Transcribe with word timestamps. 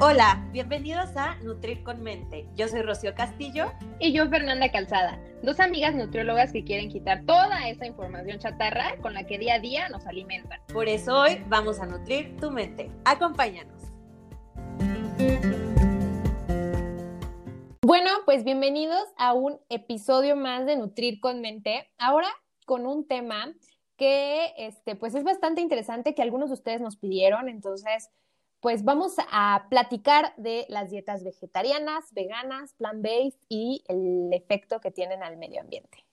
Hola, 0.00 0.44
bienvenidos 0.50 1.16
a 1.16 1.36
Nutrir 1.36 1.84
con 1.84 2.02
Mente. 2.02 2.48
Yo 2.56 2.66
soy 2.66 2.82
Rocío 2.82 3.14
Castillo. 3.14 3.72
Y 4.00 4.12
yo 4.12 4.28
Fernanda 4.28 4.68
Calzada, 4.72 5.20
dos 5.44 5.60
amigas 5.60 5.94
nutriólogas 5.94 6.52
que 6.52 6.64
quieren 6.64 6.90
quitar 6.90 7.24
toda 7.24 7.68
esa 7.68 7.86
información 7.86 8.40
chatarra 8.40 8.96
con 9.00 9.14
la 9.14 9.24
que 9.24 9.38
día 9.38 9.54
a 9.54 9.58
día 9.60 9.88
nos 9.90 10.04
alimentan. 10.08 10.60
Por 10.72 10.88
eso 10.88 11.20
hoy 11.20 11.44
vamos 11.46 11.78
a 11.78 11.86
nutrir 11.86 12.36
tu 12.38 12.50
mente. 12.50 12.90
Acompáñanos. 13.04 13.82
Bueno, 17.82 18.10
pues 18.24 18.42
bienvenidos 18.42 19.04
a 19.16 19.32
un 19.32 19.60
episodio 19.68 20.34
más 20.34 20.66
de 20.66 20.76
Nutrir 20.76 21.20
con 21.20 21.40
Mente. 21.40 21.88
Ahora 21.98 22.28
con 22.66 22.84
un 22.88 23.06
tema 23.06 23.54
que 23.96 24.54
este, 24.58 24.96
pues 24.96 25.14
es 25.14 25.22
bastante 25.22 25.60
interesante 25.60 26.16
que 26.16 26.22
algunos 26.22 26.48
de 26.48 26.54
ustedes 26.54 26.80
nos 26.80 26.96
pidieron, 26.96 27.48
entonces 27.48 28.10
pues 28.64 28.82
vamos 28.82 29.16
a 29.30 29.66
platicar 29.68 30.32
de 30.38 30.64
las 30.70 30.88
dietas 30.88 31.22
vegetarianas, 31.22 32.06
veganas, 32.14 32.72
plant-based 32.78 33.38
y 33.50 33.84
el 33.88 34.30
efecto 34.32 34.80
que 34.80 34.90
tienen 34.90 35.22
al 35.22 35.36
medio 35.36 35.60
ambiente. 35.60 36.06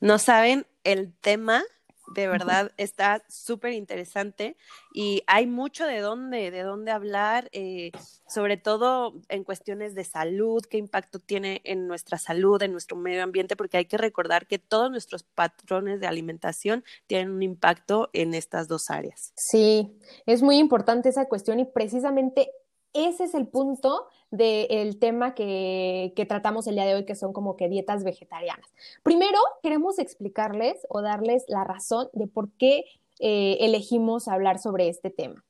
No 0.00 0.18
saben 0.18 0.66
el 0.84 1.12
tema 1.12 1.62
de 2.08 2.28
verdad 2.28 2.72
está 2.76 3.22
súper 3.28 3.72
interesante 3.72 4.56
y 4.92 5.22
hay 5.26 5.46
mucho 5.46 5.86
de 5.86 6.00
dónde, 6.00 6.50
de 6.50 6.62
dónde 6.62 6.90
hablar, 6.90 7.48
eh, 7.52 7.92
sobre 8.28 8.56
todo 8.56 9.14
en 9.28 9.44
cuestiones 9.44 9.94
de 9.94 10.04
salud, 10.04 10.64
qué 10.68 10.78
impacto 10.78 11.18
tiene 11.18 11.60
en 11.64 11.86
nuestra 11.86 12.18
salud, 12.18 12.62
en 12.62 12.72
nuestro 12.72 12.96
medio 12.96 13.22
ambiente, 13.22 13.56
porque 13.56 13.78
hay 13.78 13.86
que 13.86 13.98
recordar 13.98 14.46
que 14.46 14.58
todos 14.58 14.90
nuestros 14.90 15.22
patrones 15.22 16.00
de 16.00 16.06
alimentación 16.06 16.84
tienen 17.06 17.30
un 17.30 17.42
impacto 17.42 18.10
en 18.12 18.34
estas 18.34 18.68
dos 18.68 18.90
áreas. 18.90 19.32
Sí, 19.36 19.98
es 20.26 20.42
muy 20.42 20.58
importante 20.58 21.08
esa 21.08 21.26
cuestión 21.26 21.60
y 21.60 21.64
precisamente 21.64 22.50
ese 22.92 23.24
es 23.24 23.34
el 23.34 23.48
punto 23.48 24.08
del 24.36 24.98
tema 24.98 25.34
que, 25.34 26.12
tratamos 26.28 26.66
el 26.66 26.74
día 26.74 26.86
de 26.86 26.94
hoy, 26.94 27.04
que 27.04 27.14
son 27.14 27.32
como 27.32 27.56
que 27.56 27.68
dietas 27.68 28.04
vegetarianas. 28.04 28.66
Primero, 29.02 29.38
queremos 29.62 29.98
explicarles 29.98 30.86
o 30.88 31.02
darles 31.02 31.44
la 31.48 31.64
razón 31.64 32.08
de 32.12 32.26
por 32.26 32.50
qué 32.52 32.84
eh, 33.20 33.58
elegimos 33.60 34.28
hablar 34.28 34.58
sobre 34.58 34.88
este 34.88 35.10
tema. 35.10 35.44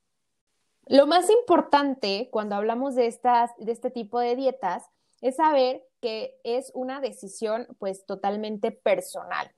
Lo 0.86 1.06
más 1.06 1.30
importante 1.30 2.28
cuando 2.30 2.56
hablamos 2.56 2.94
de, 2.94 3.06
estas, 3.06 3.50
de 3.58 3.72
este 3.72 3.90
tipo 3.90 4.20
de 4.20 4.36
dietas 4.36 4.84
es 5.22 5.36
saber 5.36 5.82
que 6.00 6.38
es 6.44 6.70
una 6.74 7.00
decisión 7.00 7.66
pues 7.78 8.04
totalmente 8.04 8.70
personal. 8.70 9.50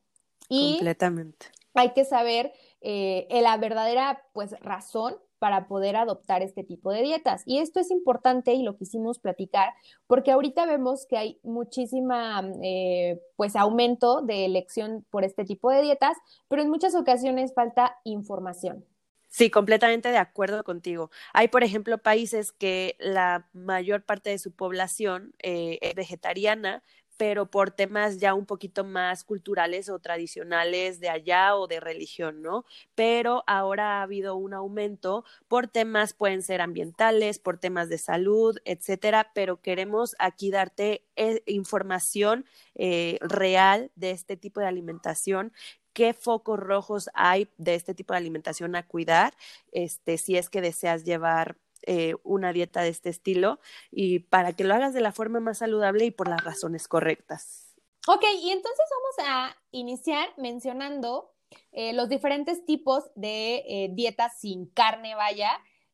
Y 0.49 0.75
Completamente. 0.77 1.47
Hay 1.75 1.93
que 1.93 2.05
saber 2.05 2.53
eh, 2.81 3.27
la 3.31 3.57
verdadera 3.57 4.25
pues 4.33 4.53
razón 4.61 5.17
para 5.39 5.69
poder 5.69 5.97
adoptar 5.97 6.43
este 6.43 6.65
tipo 6.65 6.91
de 6.93 7.03
dietas. 7.03 7.43
Y 7.47 7.59
esto 7.59 7.81
es 7.81 7.91
importante 7.91 8.55
y 8.55 8.63
lo 8.63 8.77
quisimos 8.77 9.19
platicar 9.19 9.75
porque 10.07 10.33
ahorita 10.33 10.67
vemos 10.67 11.07
que 11.07 11.17
hay 11.17 11.41
muchísima, 11.43 12.43
eh, 12.63 13.21
pues, 13.37 13.57
aumento 13.57 14.23
de 14.23 14.45
elección 14.45 15.05
por 15.11 15.25
este 15.25 15.45
tipo 15.45 15.71
de 15.71 15.83
dietas, 15.83 16.17
pero 16.49 16.63
en 16.63 16.71
muchas 16.71 16.95
ocasiones 16.95 17.55
falta 17.55 17.97
información. 18.05 18.85
Sí, 19.29 19.51
completamente 19.51 20.11
de 20.11 20.19
acuerdo 20.19 20.65
contigo. 20.65 21.11
Hay, 21.35 21.49
por 21.49 21.63
ejemplo, 21.63 21.99
países 21.99 22.53
que 22.53 22.97
la 22.99 23.49
mayor 23.53 24.03
parte 24.03 24.31
de 24.31 24.39
su 24.39 24.53
población 24.53 25.35
eh, 25.43 25.79
es 25.83 25.95
vegetariana, 25.95 26.83
pero 27.17 27.47
por 27.47 27.71
temas 27.71 28.19
ya 28.19 28.35
un 28.35 28.47
poquito 28.47 28.85
más 28.85 29.25
culturales 29.25 29.89
o 29.89 29.99
tradicionales 29.99 31.01
de 31.01 31.09
allá 31.09 31.57
o 31.57 31.67
de 31.67 31.81
religión, 31.81 32.43
¿no? 32.43 32.65
Pero 32.95 33.45
ahora 33.47 33.99
ha 33.99 34.03
habido 34.03 34.37
un 34.37 34.55
aumento 34.55 35.25
por 35.49 35.69
temas, 35.69 36.13
pueden 36.13 36.43
ser 36.43 36.61
ambientales, 36.61 37.39
por 37.39 37.59
temas 37.59 37.89
de 37.89 37.99
salud, 37.99 38.59
etcétera, 38.65 39.31
pero 39.35 39.61
queremos 39.61 40.15
aquí 40.19 40.51
darte 40.51 41.05
eh, 41.17 41.43
información 41.47 42.45
eh, 42.75 43.19
real 43.21 43.91
de 43.95 44.11
este 44.11 44.37
tipo 44.37 44.61
de 44.61 44.67
alimentación 44.67 45.53
qué 45.97 46.13
focos 46.13 46.61
rojos 46.61 47.09
hay 47.15 47.49
de 47.57 47.75
este 47.75 47.95
tipo 47.95 48.13
de 48.13 48.19
alimentación 48.19 48.77
a 48.77 48.87
cuidar, 48.87 49.35
este, 49.73 50.19
si 50.19 50.37
es 50.37 50.51
que 50.51 50.61
deseas 50.61 51.05
llevar 51.05 51.57
eh, 51.83 52.15
una 52.23 52.53
dieta 52.53 52.83
de 52.83 52.89
este 52.89 53.09
estilo 53.09 53.61
y 53.91 54.21
para 54.21 54.53
que 54.53 54.65
lo 54.65 54.75
hagas 54.75 54.95
de 54.95 55.01
la 55.01 55.13
forma 55.13 55.41
más 55.41 55.59
saludable 55.59 56.05
y 56.05 56.11
por 56.11 56.29
las 56.29 56.45
razones 56.45 56.89
correctas. 56.89 57.75
Ok, 58.09 58.25
y 58.41 58.51
entonces 58.51 58.85
vamos 58.91 59.31
a 59.31 59.57
iniciar 59.73 60.29
mencionando 60.37 61.35
eh, 61.73 61.93
los 61.93 62.09
diferentes 62.09 62.65
tipos 62.65 63.05
de 63.15 63.65
eh, 63.67 63.91
dietas 63.93 64.39
sin 64.41 64.67
carne, 64.67 65.15
vaya, 65.15 65.51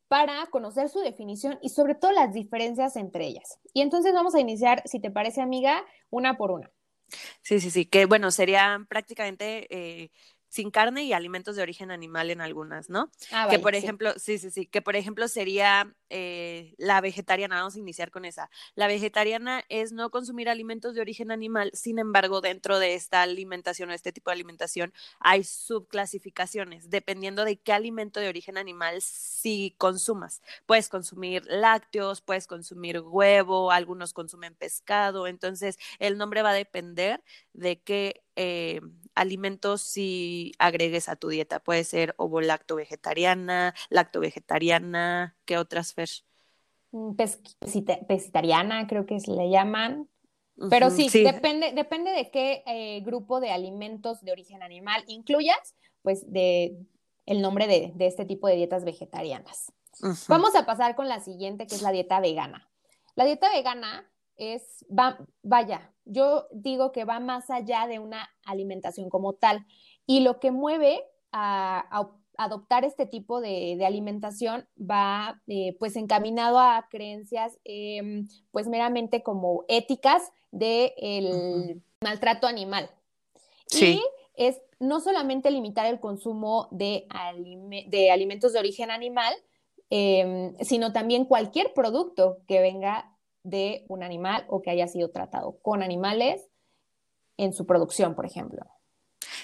para 0.07 0.45
conocer 0.47 0.89
su 0.89 0.99
definición 0.99 1.57
y 1.61 1.69
sobre 1.69 1.95
todo 1.95 2.11
las 2.11 2.33
diferencias 2.33 2.95
entre 2.95 3.25
ellas. 3.25 3.59
Y 3.73 3.81
entonces 3.81 4.13
vamos 4.13 4.35
a 4.35 4.39
iniciar, 4.39 4.83
si 4.85 4.99
te 4.99 5.09
parece, 5.09 5.41
amiga, 5.41 5.83
una 6.09 6.37
por 6.37 6.51
una. 6.51 6.71
Sí, 7.41 7.59
sí, 7.59 7.71
sí, 7.71 7.85
que 7.85 8.05
bueno, 8.05 8.31
sería 8.31 8.85
prácticamente 8.89 10.11
sin 10.53 10.69
carne 10.69 11.03
y 11.03 11.13
alimentos 11.13 11.55
de 11.55 11.63
origen 11.63 11.89
animal 11.89 12.29
en 12.29 12.39
algunas, 12.39 12.87
¿no? 12.87 13.09
Ah, 13.31 13.47
que 13.49 13.57
por 13.57 13.73
ejemplo, 13.73 14.13
sí, 14.17 14.37
sí, 14.37 14.51
sí, 14.51 14.67
que 14.67 14.83
por 14.83 14.95
ejemplo 14.95 15.27
sería 15.27 15.95
eh, 16.11 16.75
la 16.77 17.01
vegetariana, 17.01 17.55
vamos 17.55 17.75
a 17.75 17.79
iniciar 17.79 18.11
con 18.11 18.23
esa. 18.23 18.51
La 18.75 18.85
vegetariana 18.85 19.63
es 19.67 19.93
no 19.93 20.11
consumir 20.11 20.49
alimentos 20.49 20.93
de 20.93 21.01
origen 21.01 21.31
animal, 21.31 21.71
sin 21.73 21.97
embargo, 21.97 22.39
dentro 22.39 22.77
de 22.77 22.93
esta 22.93 23.23
alimentación 23.23 23.89
o 23.89 23.93
este 23.93 24.11
tipo 24.11 24.29
de 24.29 24.35
alimentación 24.35 24.93
hay 25.19 25.43
subclasificaciones, 25.43 26.91
dependiendo 26.91 27.45
de 27.45 27.57
qué 27.57 27.73
alimento 27.73 28.19
de 28.19 28.29
origen 28.29 28.59
animal 28.59 29.01
si 29.01 29.73
consumas. 29.79 30.43
Puedes 30.67 30.87
consumir 30.87 31.43
lácteos, 31.47 32.21
puedes 32.21 32.45
consumir 32.45 32.99
huevo, 32.99 33.71
algunos 33.71 34.13
consumen 34.13 34.53
pescado, 34.53 35.25
entonces 35.25 35.79
el 35.97 36.19
nombre 36.19 36.43
va 36.43 36.51
a 36.51 36.53
depender 36.53 37.23
de 37.53 37.81
qué 37.81 38.21
eh, 38.35 38.81
alimentos 39.15 39.81
si 39.81 40.53
agregues 40.59 41.09
a 41.09 41.15
tu 41.15 41.29
dieta. 41.29 41.59
Puede 41.59 41.83
ser 41.83 42.15
ovo 42.17 42.41
lacto 42.41 42.75
vegetariana, 42.75 43.73
lacto 43.89 44.19
vegetariana, 44.19 45.35
¿qué 45.45 45.57
otras, 45.57 45.93
Fer? 45.93 46.09
Mm, 46.91 47.15
pescitariana, 48.07 48.87
creo 48.87 49.05
que 49.05 49.17
le 49.27 49.49
llaman. 49.49 50.07
Pero 50.69 50.91
sí, 50.91 51.09
Depende, 51.11 51.71
depende 51.73 52.11
de 52.11 52.29
qué 52.29 52.63
eh, 52.67 53.01
grupo 53.01 53.39
de 53.39 53.51
alimentos 53.51 54.21
de 54.21 54.31
origen 54.31 54.61
animal 54.61 55.03
incluyas, 55.07 55.75
pues 56.03 56.31
de 56.31 56.77
el 57.25 57.41
nombre 57.41 57.67
de, 57.67 57.93
este 58.05 58.25
tipo 58.25 58.47
de 58.47 58.55
dietas 58.55 58.83
vegetarianas. 58.83 59.71
Vamos 60.27 60.55
a 60.55 60.65
pasar 60.65 60.95
con 60.95 61.07
la 61.07 61.21
siguiente, 61.21 61.65
que 61.65 61.75
es 61.75 61.81
la 61.81 61.91
dieta 61.91 62.19
vegana. 62.19 62.69
La 63.15 63.25
dieta 63.25 63.49
vegana 63.51 64.05
es, 64.37 64.85
va, 64.89 65.17
vaya, 65.41 65.93
yo 66.05 66.47
digo 66.51 66.91
que 66.91 67.05
va 67.05 67.19
más 67.19 67.49
allá 67.49 67.87
de 67.87 67.99
una 67.99 68.29
alimentación 68.45 69.09
como 69.09 69.33
tal. 69.33 69.65
Y 70.05 70.21
lo 70.21 70.39
que 70.39 70.51
mueve 70.51 71.03
a, 71.31 72.09
adoptar 72.35 72.83
este 72.83 73.05
tipo 73.05 73.41
de, 73.41 73.79
alimentación 73.85 74.67
va 74.79 75.41
eh, 75.47 75.75
pues 75.79 75.95
encaminado 75.95 76.59
a 76.59 76.87
creencias 76.89 77.59
em, 77.63 78.27
pues 78.51 78.67
meramente 78.67 79.21
como 79.21 79.65
éticas 79.67 80.31
del 80.51 80.87
de 80.87 81.81
maltrato 82.01 82.47
animal. 82.47 82.89
Sí. 83.67 83.99
Y 83.99 84.01
es 84.35 84.59
no 84.79 84.99
solamente 84.99 85.51
limitar 85.51 85.85
el 85.85 85.99
consumo 85.99 86.67
de, 86.71 87.07
de 87.87 88.11
alimentos 88.11 88.53
de 88.53 88.59
origen 88.59 88.91
animal, 88.91 89.33
em, 89.89 90.55
sino 90.61 90.91
también 90.91 91.25
cualquier 91.25 91.73
producto 91.73 92.39
que 92.47 92.61
venga 92.61 93.12
de 93.43 93.85
un 93.87 94.03
animal 94.03 94.45
o 94.47 94.61
que 94.61 94.71
haya 94.71 94.87
sido 94.87 95.11
tratado 95.11 95.59
con 95.61 95.83
animales 95.83 96.49
en 97.37 97.53
su 97.53 97.65
producción, 97.65 98.15
por 98.15 98.25
ejemplo. 98.25 98.65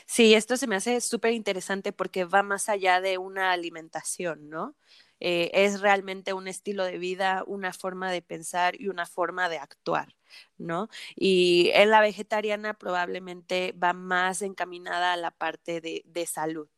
Sí, 0.05 0.33
esto 0.33 0.57
se 0.57 0.67
me 0.67 0.75
hace 0.75 1.01
súper 1.01 1.33
interesante 1.33 1.91
porque 1.91 2.25
va 2.25 2.43
más 2.43 2.69
allá 2.69 3.01
de 3.01 3.17
una 3.17 3.51
alimentación, 3.51 4.49
¿no? 4.49 4.75
Eh, 5.19 5.51
es 5.53 5.81
realmente 5.81 6.33
un 6.33 6.47
estilo 6.47 6.85
de 6.85 6.97
vida, 6.97 7.43
una 7.45 7.73
forma 7.73 8.11
de 8.11 8.21
pensar 8.21 8.79
y 8.79 8.87
una 8.87 9.05
forma 9.05 9.49
de 9.49 9.57
actuar, 9.57 10.15
¿no? 10.57 10.89
Y 11.15 11.71
en 11.73 11.91
la 11.91 11.99
vegetariana 11.99 12.73
probablemente 12.73 13.73
va 13.73 13.93
más 13.93 14.41
encaminada 14.41 15.13
a 15.13 15.17
la 15.17 15.31
parte 15.31 15.81
de, 15.81 16.25
salud. 16.25 16.69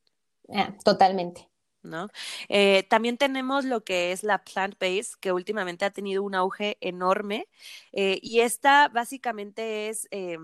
Ah, 0.54 0.76
totalmente. 0.84 1.51
¿No? 1.84 2.08
Eh, 2.50 2.84
también 2.90 3.18
tenemos 3.18 3.66
lo 3.66 3.84
que 3.84 4.12
es 4.12 4.24
la 4.24 4.44
plant-based, 4.44 5.20
que 5.20 5.32
últimamente 5.32 5.86
ha 5.86 5.92
tenido 5.92 6.24
un 6.24 6.36
auge 6.36 6.78
enorme, 6.82 7.48
eh, 7.94 8.20
y 8.22 8.42
esta 8.42 8.88
básicamente 8.90 9.90
es... 9.90 10.08
Eh, 10.12 10.38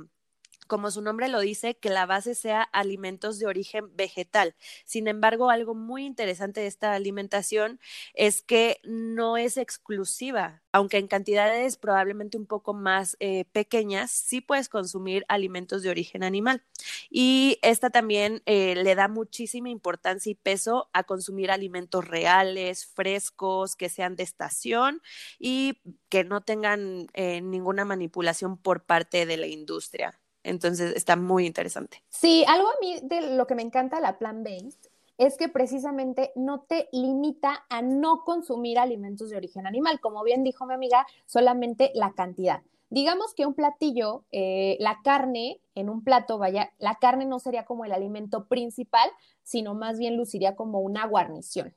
como 0.67 0.91
su 0.91 1.01
nombre 1.01 1.27
lo 1.27 1.39
dice, 1.39 1.77
que 1.77 1.89
la 1.89 2.05
base 2.05 2.35
sea 2.35 2.61
alimentos 2.61 3.39
de 3.39 3.47
origen 3.47 3.95
vegetal. 3.95 4.55
Sin 4.85 5.07
embargo, 5.07 5.49
algo 5.49 5.73
muy 5.75 6.05
interesante 6.05 6.61
de 6.61 6.67
esta 6.67 6.93
alimentación 6.93 7.79
es 8.13 8.41
que 8.41 8.79
no 8.83 9.37
es 9.37 9.57
exclusiva, 9.57 10.61
aunque 10.71 10.97
en 10.97 11.07
cantidades 11.07 11.77
probablemente 11.77 12.37
un 12.37 12.45
poco 12.45 12.73
más 12.73 13.17
eh, 13.19 13.45
pequeñas, 13.51 14.11
sí 14.11 14.41
puedes 14.41 14.69
consumir 14.69 15.25
alimentos 15.27 15.81
de 15.81 15.89
origen 15.89 16.23
animal. 16.23 16.63
Y 17.09 17.57
esta 17.61 17.89
también 17.89 18.41
eh, 18.45 18.75
le 18.75 18.95
da 18.95 19.07
muchísima 19.07 19.69
importancia 19.69 20.31
y 20.31 20.35
peso 20.35 20.89
a 20.93 21.03
consumir 21.03 21.51
alimentos 21.51 22.07
reales, 22.07 22.85
frescos, 22.85 23.75
que 23.75 23.89
sean 23.89 24.15
de 24.15 24.23
estación 24.23 25.01
y 25.39 25.81
que 26.09 26.23
no 26.23 26.41
tengan 26.41 27.07
eh, 27.13 27.41
ninguna 27.41 27.85
manipulación 27.85 28.57
por 28.57 28.85
parte 28.85 29.25
de 29.25 29.37
la 29.37 29.47
industria. 29.47 30.19
Entonces 30.47 30.95
está 30.95 31.15
muy 31.15 31.45
interesante. 31.45 32.01
Sí, 32.09 32.45
algo 32.47 32.69
a 32.69 32.75
mí 32.79 32.99
de 33.03 33.35
lo 33.35 33.45
que 33.47 33.55
me 33.55 33.61
encanta 33.61 33.99
la 33.99 34.17
plant-based 34.17 34.89
es 35.17 35.35
que 35.35 35.49
precisamente 35.49 36.31
no 36.35 36.61
te 36.61 36.87
limita 36.91 37.65
a 37.69 37.81
no 37.81 38.23
consumir 38.23 38.79
alimentos 38.79 39.29
de 39.29 39.37
origen 39.37 39.67
animal. 39.67 39.99
Como 39.99 40.23
bien 40.23 40.43
dijo 40.43 40.65
mi 40.65 40.73
amiga, 40.73 41.05
solamente 41.25 41.91
la 41.95 42.13
cantidad. 42.13 42.61
Digamos 42.89 43.33
que 43.33 43.45
un 43.45 43.53
platillo, 43.53 44.23
eh, 44.31 44.77
la 44.79 45.01
carne 45.03 45.59
en 45.75 45.89
un 45.89 46.03
plato, 46.03 46.37
vaya, 46.37 46.71
la 46.77 46.95
carne 46.95 47.25
no 47.25 47.39
sería 47.39 47.65
como 47.65 47.83
el 47.83 47.91
alimento 47.91 48.47
principal, 48.47 49.09
sino 49.43 49.73
más 49.73 49.99
bien 49.99 50.15
luciría 50.15 50.55
como 50.55 50.79
una 50.79 51.05
guarnición. 51.07 51.75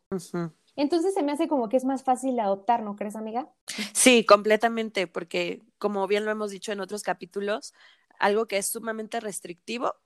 Entonces 0.76 1.12
se 1.14 1.24
me 1.24 1.32
hace 1.32 1.48
como 1.48 1.68
que 1.68 1.76
es 1.76 1.84
más 1.84 2.04
fácil 2.04 2.38
adoptar, 2.38 2.82
¿no 2.82 2.94
crees, 2.94 3.16
amiga? 3.16 3.48
Sí, 3.92 4.24
completamente, 4.24 5.08
porque 5.08 5.62
como 5.78 6.06
bien 6.06 6.24
lo 6.24 6.30
hemos 6.30 6.52
dicho 6.52 6.70
en 6.70 6.80
otros 6.80 7.02
capítulos, 7.02 7.74
algo 8.20 8.46
que 8.46 8.58
es 8.58 8.66
sumamente 8.68 9.20
restrictivo, 9.20 9.96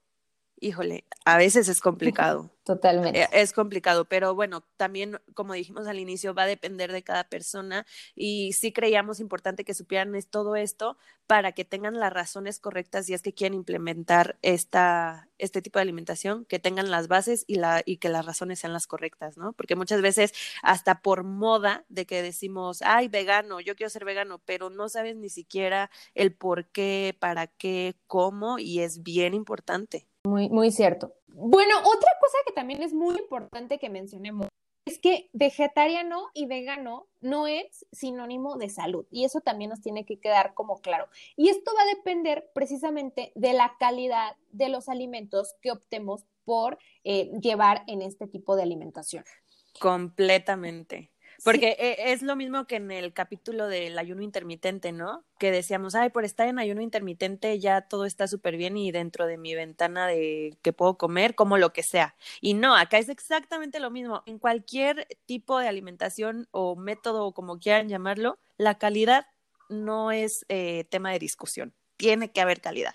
híjole, 0.61 1.05
a 1.25 1.37
veces 1.37 1.69
es 1.69 1.81
complicado. 1.81 2.51
Totalmente. 2.65 3.21
Eh, 3.23 3.29
es 3.33 3.53
complicado, 3.53 4.07
pero 4.07 4.35
bueno, 4.35 4.65
también, 4.79 5.21
como 5.35 5.53
dijimos 5.53 5.87
al 5.87 5.99
inicio, 5.99 6.33
va 6.33 6.45
a 6.45 6.47
depender 6.47 6.93
de 6.93 7.03
cada 7.03 7.25
persona 7.25 7.85
y 8.15 8.55
sí 8.55 8.73
creíamos 8.73 9.21
importante 9.21 9.65
que 9.65 9.75
supieran 9.75 10.15
todo 10.31 10.57
esto 10.57 10.97
para 11.27 11.53
que 11.53 11.67
tengan 11.67 12.01
las 12.01 12.13
razones 12.13 12.61
correctas 12.61 13.07
si 13.07 13.13
es 13.15 13.21
que 13.21 13.35
quieren 13.35 13.55
implementar 13.55 14.39
esta, 14.41 15.29
este 15.37 15.61
tipo 15.61 15.79
de 15.79 15.83
alimentación, 15.83 16.47
que 16.47 16.59
tengan 16.59 16.91
las 16.91 17.07
bases 17.09 17.45
y, 17.47 17.57
la, 17.57 17.83
y 17.85 17.99
que 17.99 18.09
las 18.09 18.25
razones 18.25 18.61
sean 18.61 18.73
las 18.73 18.87
correctas, 18.87 19.37
¿no? 19.37 19.53
Porque 19.53 19.77
muchas 19.77 20.01
veces, 20.01 20.33
hasta 20.63 21.03
por 21.03 21.25
moda 21.25 21.85
de 21.89 22.07
que 22.07 22.23
decimos, 22.23 22.81
ay, 22.83 23.09
vegano, 23.09 23.61
yo 23.61 23.77
quiero 23.77 23.91
ser 23.91 24.07
vegano, 24.07 24.41
pero 24.45 24.71
no 24.71 24.89
sabes 24.89 25.17
ni 25.17 25.29
siquiera 25.29 25.91
el 26.15 26.35
por 26.35 26.67
qué, 26.69 27.15
para 27.19 27.47
qué, 27.47 27.97
cómo, 28.07 28.59
y 28.59 28.81
es 28.81 29.03
bien 29.03 29.35
importante. 29.35 30.09
Muy, 30.25 30.49
muy 30.49 30.71
cierto. 30.71 31.15
Bueno, 31.29 31.79
otra 31.81 32.11
cosa 32.21 32.39
que 32.47 32.53
también 32.53 32.83
es 32.83 32.93
muy 32.93 33.17
importante 33.17 33.79
que 33.79 33.91
mencionemos 33.91 34.49
es 34.87 34.99
que 34.99 35.31
vegetariano 35.33 36.29
y 36.35 36.47
vegano 36.47 37.07
no 37.21 37.47
es 37.47 37.87
sinónimo 37.93 38.57
de 38.57 38.69
salud 38.69 39.07
y 39.11 39.25
eso 39.25 39.41
también 39.41 39.71
nos 39.71 39.81
tiene 39.81 40.05
que 40.05 40.21
quedar 40.21 40.55
como 40.55 40.81
claro. 40.81 41.09
Y 41.37 41.49
esto 41.49 41.73
va 41.77 41.83
a 41.83 41.95
depender 41.97 42.51
precisamente 42.55 43.33
de 43.35 43.55
la 43.55 43.77
calidad 43.79 44.37
de 44.51 44.69
los 44.69 44.89
alimentos 44.89 45.55
que 45.63 45.71
optemos 45.71 46.27
por 46.45 46.79
eh, 47.03 47.31
llevar 47.41 47.85
en 47.87 48.03
este 48.03 48.27
tipo 48.27 48.57
de 48.57 48.63
alimentación. 48.63 49.25
Completamente. 49.81 51.14
Porque 51.45 51.77
e, 51.79 52.13
es 52.13 52.23
lo 52.23 52.37
mismo 52.37 52.67
que 52.67 52.77
en 52.77 52.91
el 52.91 53.13
capítulo 53.13 53.69
del 53.69 53.99
ayuno 53.99 54.23
intermitente, 54.23 54.93
¿no? 54.93 55.25
Que 55.39 55.51
decíamos, 55.51 55.95
ay, 55.95 56.09
por 56.09 56.25
estar 56.25 56.49
en 56.49 56.59
ayuno 56.59 56.81
intermitente 56.81 57.59
ya 57.59 57.83
todo 57.83 58.07
está 58.07 58.27
súper 58.27 58.57
bien 58.57 58.79
y 58.79 58.91
dentro 58.91 59.27
de 59.27 59.37
mi 59.37 59.55
ventana 59.55 60.07
de 60.07 60.57
que 60.63 60.73
puedo 60.73 60.97
comer, 60.97 61.35
como 61.35 61.59
lo 61.59 61.73
que 61.75 61.83
sea. 61.83 62.17
Y 62.41 62.55
no, 62.55 62.75
acá 62.75 62.97
es 62.97 63.11
exactamente 63.11 63.79
lo 63.79 63.91
mismo. 63.91 64.23
En 64.25 64.39
cualquier 64.39 65.07
tipo 65.27 65.59
de 65.59 65.69
alimentación 65.69 66.49
o 66.51 66.77
método, 66.77 67.27
o 67.27 67.35
como 67.35 67.59
quieran 67.59 67.91
llamarlo, 67.91 68.39
la 68.57 68.79
calidad 68.79 69.27
no 69.69 70.13
es 70.13 70.47
eh, 70.49 70.85
tema 70.85 71.13
de 71.13 71.19
discusión. 71.19 71.75
Tiene 71.99 72.33
que 72.33 72.41
haber 72.41 72.63
calidad. 72.63 72.95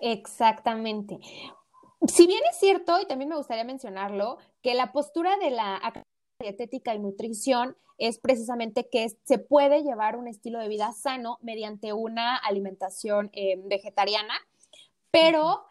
Exactamente. 0.00 1.18
Si 2.06 2.26
bien 2.26 2.40
es 2.50 2.58
cierto, 2.58 3.00
y 3.00 3.06
también 3.06 3.28
me 3.28 3.36
gustaría 3.36 3.64
mencionarlo, 3.64 4.38
que 4.62 4.74
la 4.74 4.92
postura 4.92 5.36
de 5.36 5.50
la 5.50 5.80
dietética 6.40 6.94
y 6.94 6.98
nutrición 6.98 7.76
es 7.98 8.18
precisamente 8.18 8.88
que 8.88 9.08
se 9.24 9.38
puede 9.38 9.82
llevar 9.82 10.16
un 10.16 10.26
estilo 10.26 10.58
de 10.58 10.68
vida 10.68 10.92
sano 10.92 11.38
mediante 11.42 11.92
una 11.92 12.36
alimentación 12.36 13.30
eh, 13.32 13.60
vegetariana, 13.64 14.34
pero 15.10 15.64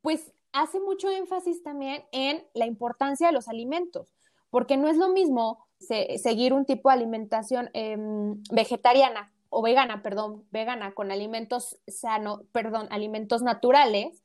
pues 0.00 0.32
hace 0.52 0.80
mucho 0.80 1.10
énfasis 1.10 1.62
también 1.62 2.04
en 2.12 2.44
la 2.54 2.66
importancia 2.66 3.26
de 3.26 3.32
los 3.32 3.48
alimentos, 3.48 4.14
porque 4.50 4.76
no 4.76 4.88
es 4.88 4.96
lo 4.96 5.08
mismo 5.08 5.66
seguir 5.78 6.52
un 6.52 6.64
tipo 6.64 6.88
de 6.88 6.94
alimentación 6.94 7.70
em, 7.72 8.40
vegetariana 8.52 9.32
o 9.50 9.60
vegana, 9.62 10.02
perdón, 10.02 10.46
vegana 10.52 10.94
con 10.94 11.10
alimentos 11.10 11.80
sano, 11.88 12.44
perdón, 12.52 12.86
alimentos 12.90 13.42
naturales, 13.42 14.22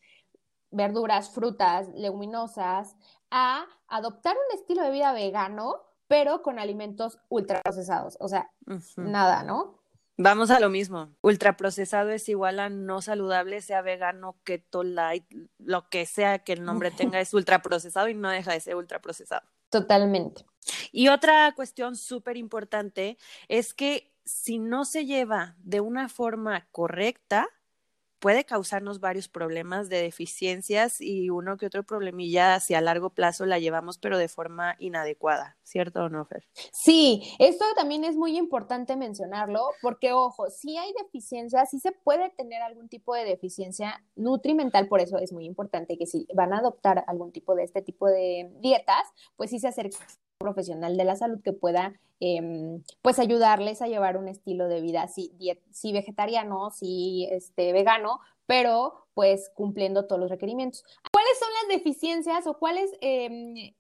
verduras, 0.70 1.32
frutas, 1.32 1.90
leguminosas, 1.96 2.96
a 3.32 3.66
adoptar 3.88 4.36
un 4.36 4.60
estilo 4.60 4.84
de 4.84 4.92
vida 4.92 5.12
vegano 5.14 5.87
pero 6.08 6.42
con 6.42 6.60
alimentos 6.60 7.20
ultraprocesados, 7.30 8.18
o 8.20 8.28
sea, 8.28 8.52
nada, 8.96 9.44
¿no? 9.44 9.78
Vamos 10.20 10.50
a 10.50 10.60
lo 10.60 10.70
mismo. 10.70 11.16
Ultraprocesado 11.22 12.10
es 12.10 12.28
igual 12.28 12.60
a 12.60 12.70
no 12.70 13.04
saludable, 13.04 13.62
sea 13.62 13.84
vegano, 13.84 14.36
keto, 14.44 14.84
light, 14.84 15.26
lo 15.60 15.90
que 15.90 16.08
sea 16.08 16.40
que 16.40 16.54
el 16.54 16.64
nombre 16.64 16.90
tenga 16.90 17.20
es 17.20 17.36
ultraprocesado 17.36 18.08
y 18.08 18.16
no 18.16 18.30
deja 18.32 18.52
de 18.52 18.60
ser 18.60 18.76
ultraprocesado. 18.76 19.48
Totalmente. 19.70 20.44
Y 20.92 21.10
otra 21.10 21.54
cuestión 21.56 21.96
súper 21.96 22.36
importante 22.36 23.18
es 23.48 23.76
que 23.76 24.12
si 24.26 24.58
no 24.58 24.86
se 24.86 25.06
lleva 25.06 25.56
de 25.60 25.82
una 25.82 26.10
forma 26.10 26.68
correcta, 26.72 27.48
puede 28.20 28.46
causarnos 28.46 29.00
varios 29.00 29.28
problemas 29.28 29.90
de 29.90 30.02
deficiencias 30.02 31.02
y 31.02 31.30
uno 31.30 31.58
que 31.58 31.68
otro 31.68 31.84
problemilla 31.84 32.56
hacia 32.56 32.82
largo 32.82 33.12
plazo 33.12 33.46
la 33.46 33.60
llevamos 33.60 33.98
pero 33.98 34.18
de 34.18 34.28
forma 34.28 34.76
inadecuada, 34.80 35.58
¿cierto 35.64 36.04
o 36.04 36.10
no, 36.10 36.26
Fer? 36.26 36.48
Sí, 36.72 37.24
esto 37.40 37.66
también 37.76 38.04
es 38.04 38.16
muy 38.16 38.38
importante 38.38 38.96
mencionarlo 38.96 39.62
porque, 39.82 40.14
ojo, 40.14 40.50
si 40.50 40.78
hay 40.78 40.92
deficiencias, 41.04 41.70
si 41.70 41.80
se 41.80 41.92
puede 41.92 42.30
tener 42.32 42.62
algún 42.62 42.90
tipo 42.90 43.16
de 43.16 43.26
deficiencia 43.26 44.04
nutrimental, 44.16 44.88
por 44.88 45.02
eso 45.02 45.18
es 45.18 45.32
muy 45.32 45.46
importante 45.46 45.98
que 45.98 46.06
si 46.06 46.28
van 46.34 46.54
a 46.54 46.60
adoptar 46.60 47.04
algún 47.08 47.32
tipo 47.32 47.56
de 47.56 47.64
este 47.64 47.82
tipo 47.82 48.08
de 48.08 48.52
dietas, 48.60 49.08
pues 49.36 49.50
sí 49.50 49.60
se 49.60 49.68
acerquen 49.68 50.00
profesional 50.48 50.98
de 50.98 51.04
la 51.04 51.16
salud 51.16 51.42
que 51.44 51.54
pueda 51.54 51.94
em, 52.20 52.82
pues 53.02 53.20
ayudarles 53.20 53.82
a 53.82 53.88
llevar 53.88 54.18
un 54.18 54.28
estilo 54.28 54.68
de 54.68 54.82
vida 54.82 55.08
sí, 55.08 55.32
sí 55.72 55.94
vegetariano, 55.94 56.72
sí 56.72 57.28
este, 57.32 57.74
vegano, 57.74 58.20
pero 58.46 59.08
pues 59.14 59.52
cumpliendo 59.54 60.06
todos 60.08 60.20
los 60.22 60.30
requerimientos. 60.30 60.84
¿Cuáles 61.12 61.38
son 61.40 61.50
las 61.62 61.78
deficiencias 61.78 62.48
o 62.48 62.58
cuáles, 62.58 62.92
em, 63.02 63.74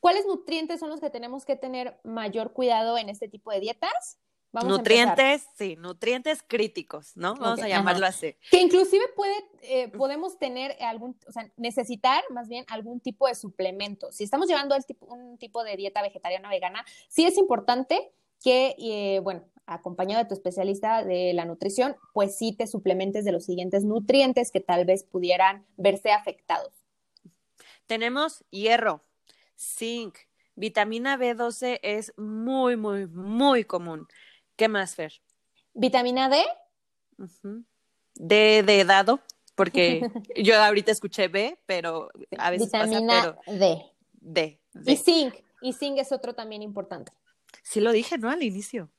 cuáles 0.00 0.26
nutrientes 0.26 0.80
son 0.80 0.90
los 0.90 1.00
que 1.00 1.10
tenemos 1.10 1.44
que 1.44 1.56
tener 1.56 1.98
mayor 2.04 2.52
cuidado 2.52 2.98
en 2.98 3.08
este 3.08 3.28
tipo 3.28 3.50
de 3.50 3.60
dietas? 3.60 4.18
Nutrientes, 4.64 5.46
sí, 5.56 5.76
nutrientes 5.76 6.42
críticos, 6.46 7.16
¿no? 7.16 7.34
Vamos 7.34 7.60
a 7.60 7.68
llamarlo 7.68 8.06
así. 8.06 8.36
Que 8.50 8.60
inclusive 8.60 9.04
puede, 9.14 9.34
eh, 9.62 9.88
podemos 9.88 10.38
tener 10.38 10.76
algún, 10.82 11.18
o 11.26 11.32
sea, 11.32 11.50
necesitar 11.56 12.24
más 12.30 12.48
bien 12.48 12.64
algún 12.68 13.00
tipo 13.00 13.26
de 13.26 13.34
suplemento. 13.34 14.12
Si 14.12 14.24
estamos 14.24 14.48
llevando 14.48 14.76
un 15.00 15.38
tipo 15.38 15.64
de 15.64 15.76
dieta 15.76 16.02
vegetariana 16.02 16.48
vegana, 16.48 16.84
sí 17.08 17.24
es 17.24 17.36
importante 17.38 18.12
que, 18.42 18.76
eh, 18.78 19.20
bueno, 19.20 19.44
acompañado 19.66 20.22
de 20.22 20.28
tu 20.28 20.34
especialista 20.34 21.04
de 21.04 21.32
la 21.34 21.44
nutrición, 21.44 21.96
pues 22.12 22.36
sí 22.36 22.52
te 22.52 22.66
suplementes 22.66 23.24
de 23.24 23.32
los 23.32 23.44
siguientes 23.44 23.84
nutrientes 23.84 24.52
que 24.52 24.60
tal 24.60 24.84
vez 24.84 25.04
pudieran 25.04 25.66
verse 25.76 26.12
afectados. 26.12 26.72
Tenemos 27.86 28.44
hierro, 28.50 29.02
zinc, 29.58 30.16
vitamina 30.54 31.16
B12 31.16 31.80
es 31.82 32.12
muy, 32.16 32.76
muy, 32.76 33.06
muy 33.06 33.64
común. 33.64 34.08
¿Qué 34.56 34.68
más, 34.68 34.94
Fer? 34.94 35.12
Vitamina 35.74 36.28
D. 36.28 36.42
D 38.14 38.62
de 38.64 38.84
dado, 38.84 39.20
porque 39.54 40.00
yo 40.36 40.60
ahorita 40.60 40.90
escuché 40.90 41.28
B, 41.28 41.58
pero 41.66 42.08
a 42.38 42.50
veces 42.50 42.68
Vitamina 42.68 43.22
pasa, 43.22 43.38
pero 43.44 43.58
D. 43.58 43.92
D. 44.14 44.60
Y 44.86 44.96
zinc. 44.96 45.34
Y 45.60 45.72
zinc 45.72 45.98
es 45.98 46.12
otro 46.12 46.34
también 46.34 46.62
importante. 46.62 47.12
Sí 47.62 47.80
lo 47.80 47.92
dije, 47.92 48.18
¿no? 48.18 48.30
Al 48.30 48.42
inicio. 48.42 48.90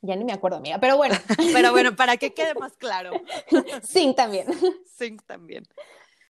Ya 0.00 0.14
ni 0.14 0.24
me 0.24 0.32
acuerdo, 0.32 0.58
amiga, 0.58 0.78
pero 0.78 0.96
bueno. 0.96 1.16
pero 1.52 1.72
bueno, 1.72 1.96
para 1.96 2.16
que 2.16 2.32
quede 2.34 2.54
más 2.54 2.76
claro. 2.76 3.12
zinc 3.84 4.16
también. 4.16 4.46
Zinc 4.86 5.22
también. 5.24 5.66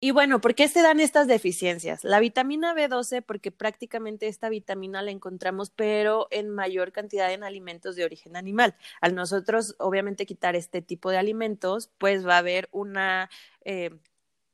Y 0.04 0.10
bueno, 0.10 0.40
¿por 0.40 0.56
qué 0.56 0.66
se 0.66 0.82
dan 0.82 0.98
estas 0.98 1.28
deficiencias? 1.28 2.02
La 2.02 2.18
vitamina 2.18 2.74
B12, 2.74 3.22
porque 3.22 3.52
prácticamente 3.52 4.26
esta 4.26 4.48
vitamina 4.48 5.00
la 5.00 5.12
encontramos, 5.12 5.70
pero 5.70 6.26
en 6.32 6.50
mayor 6.50 6.90
cantidad 6.90 7.32
en 7.32 7.44
alimentos 7.44 7.94
de 7.94 8.04
origen 8.04 8.34
animal. 8.34 8.74
Al 9.00 9.14
nosotros, 9.14 9.76
obviamente, 9.78 10.26
quitar 10.26 10.56
este 10.56 10.82
tipo 10.82 11.12
de 11.12 11.18
alimentos, 11.18 11.92
pues 11.98 12.26
va 12.26 12.34
a 12.34 12.38
haber 12.38 12.68
una... 12.72 13.30
Eh, 13.64 13.90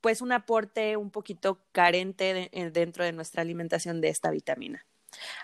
pues 0.02 0.20
un 0.20 0.32
aporte 0.32 0.98
un 0.98 1.10
poquito 1.10 1.64
carente 1.72 2.50
eh, 2.52 2.70
dentro 2.70 3.04
de 3.04 3.12
nuestra 3.12 3.40
alimentación 3.40 4.02
de 4.02 4.08
esta 4.10 4.30
vitamina. 4.30 4.84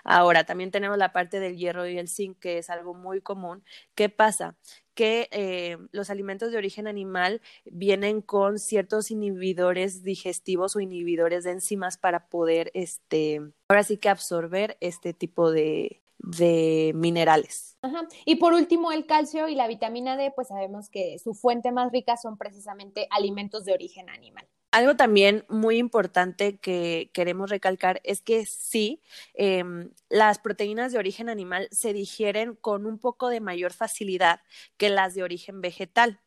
Ahora, 0.03 0.45
también 0.45 0.71
tenemos 0.71 0.97
la 0.97 1.11
parte 1.11 1.39
del 1.39 1.57
hierro 1.57 1.87
y 1.87 1.97
el 1.97 2.09
zinc, 2.09 2.39
que 2.39 2.57
es 2.57 2.69
algo 2.69 2.93
muy 2.93 3.21
común. 3.21 3.63
¿Qué 3.95 4.09
pasa? 4.09 4.55
que 4.95 5.27
eh, 5.31 5.77
los 5.91 6.09
alimentos 6.09 6.51
de 6.51 6.57
origen 6.57 6.87
animal 6.87 7.41
vienen 7.65 8.21
con 8.21 8.59
ciertos 8.59 9.11
inhibidores 9.11 10.03
digestivos 10.03 10.75
o 10.75 10.79
inhibidores 10.79 11.43
de 11.43 11.51
enzimas 11.51 11.97
para 11.97 12.27
poder, 12.27 12.71
este, 12.73 13.41
ahora 13.67 13.83
sí 13.83 13.97
que 13.97 14.07
absorber 14.07 14.77
este 14.79 15.13
tipo 15.13 15.51
de, 15.51 16.01
de 16.17 16.93
minerales. 16.95 17.77
Ajá. 17.81 18.07
Y 18.25 18.35
por 18.37 18.53
último, 18.53 18.91
el 18.91 19.05
calcio 19.05 19.47
y 19.47 19.55
la 19.55 19.67
vitamina 19.67 20.17
D, 20.17 20.31
pues 20.35 20.47
sabemos 20.47 20.89
que 20.89 21.19
su 21.19 21.33
fuente 21.33 21.71
más 21.71 21.91
rica 21.91 22.17
son 22.17 22.37
precisamente 22.37 23.07
alimentos 23.11 23.65
de 23.65 23.73
origen 23.73 24.09
animal. 24.09 24.47
Algo 24.75 24.97
también 24.97 25.45
muy 25.47 25.77
importante 25.77 26.57
que 26.57 27.09
queremos 27.13 27.49
recalcar 27.49 28.01
es 28.03 28.19
que 28.21 28.45
sí, 28.45 29.01
em, 29.33 29.91
las 30.09 30.37
proteínas 30.37 30.91
de 30.91 30.97
origen 30.99 31.29
animal 31.29 31.69
se 31.71 31.93
digieren 31.93 32.55
con 32.55 32.85
un 32.85 32.99
poco 32.99 33.29
de 33.29 33.39
mayor 33.39 33.71
facilidad 33.71 34.41
que 34.75 34.89
las 34.89 35.15
de 35.15 35.23
origen 35.23 35.61
vegetal 35.61 36.19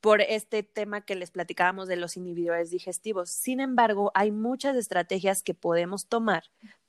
por 0.00 0.22
este 0.22 0.62
tema 0.62 1.02
que 1.02 1.16
les 1.16 1.30
platicábamos 1.30 1.86
de 1.86 1.96
los 1.96 2.16
inhibidores 2.16 2.70
digestivos. 2.70 3.28
Sin 3.28 3.60
embargo, 3.60 4.10
hay 4.14 4.30
muchas 4.32 4.74
estrategias 4.76 5.42
que 5.42 5.52
podemos 5.52 6.08
tomar 6.08 6.44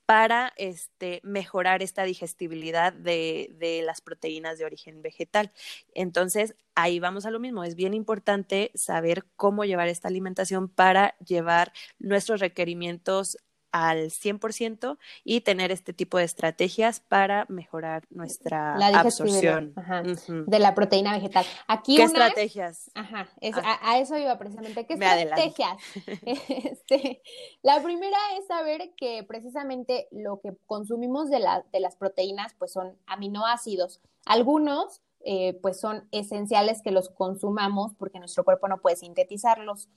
para 0.06 0.52
este, 0.56 1.20
mejorar 1.24 1.82
esta 1.82 2.04
digestibilidad 2.04 2.92
de, 2.92 3.54
de, 3.58 3.82
las 3.82 4.00
proteínas 4.00 4.58
de 4.58 4.64
origen 4.64 5.02
vegetal. 5.02 5.52
Entonces, 5.94 6.54
ahí 6.74 7.00
vamos 7.00 7.26
a 7.26 7.30
lo 7.30 7.40
mismo. 7.40 7.64
Es 7.64 7.74
bien 7.74 7.94
importante 7.94 8.70
saber 8.74 9.24
cómo 9.36 9.64
llevar 9.64 9.88
esta 9.88 10.08
alimentación 10.08 10.68
para 10.68 11.16
llevar 11.18 11.72
nuestros 11.98 12.40
requerimientos 12.40 13.38
al 13.74 14.10
100% 14.10 14.98
y 15.24 15.40
tener 15.40 15.72
este 15.72 15.92
tipo 15.92 16.16
de 16.16 16.22
estrategias 16.22 17.00
para 17.00 17.44
mejorar 17.48 18.04
nuestra 18.08 18.76
absorción 18.76 19.74
de 20.46 20.58
la 20.60 20.76
proteína 20.76 21.12
vegetal. 21.12 21.44
Aquí 21.66 21.96
¿Qué 21.96 22.04
estrategias? 22.04 22.92
Ajá, 22.94 23.28
ah. 23.64 23.78
a, 23.82 23.98
eso 23.98 24.16
iba 24.16 24.38
precisamente. 24.38 24.86
¿Qué 24.86 24.94
estrategias? 24.94 25.76
este, 26.24 27.20
la 27.62 27.82
primera 27.82 28.16
es 28.38 28.46
saber 28.46 28.92
que 28.96 29.24
precisamente 29.24 30.06
lo 30.12 30.38
que 30.38 30.52
consumimos 30.66 31.28
de, 31.28 31.40
la, 31.40 31.64
de 31.72 31.80
las 31.80 31.96
proteínas 31.96 32.54
pues 32.56 32.72
son 32.72 32.96
aminoácidos. 33.06 34.00
Algunos 34.24 35.02
eh, 35.24 35.58
pues 35.62 35.80
son 35.80 36.06
esenciales 36.12 36.80
que 36.80 36.92
los 36.92 37.08
consumamos 37.08 37.92
porque 37.98 38.20
nuestro 38.20 38.44
cuerpo 38.44 38.68
no 38.68 38.80
puede 38.80 38.94
sintetizarlos. 38.94 39.88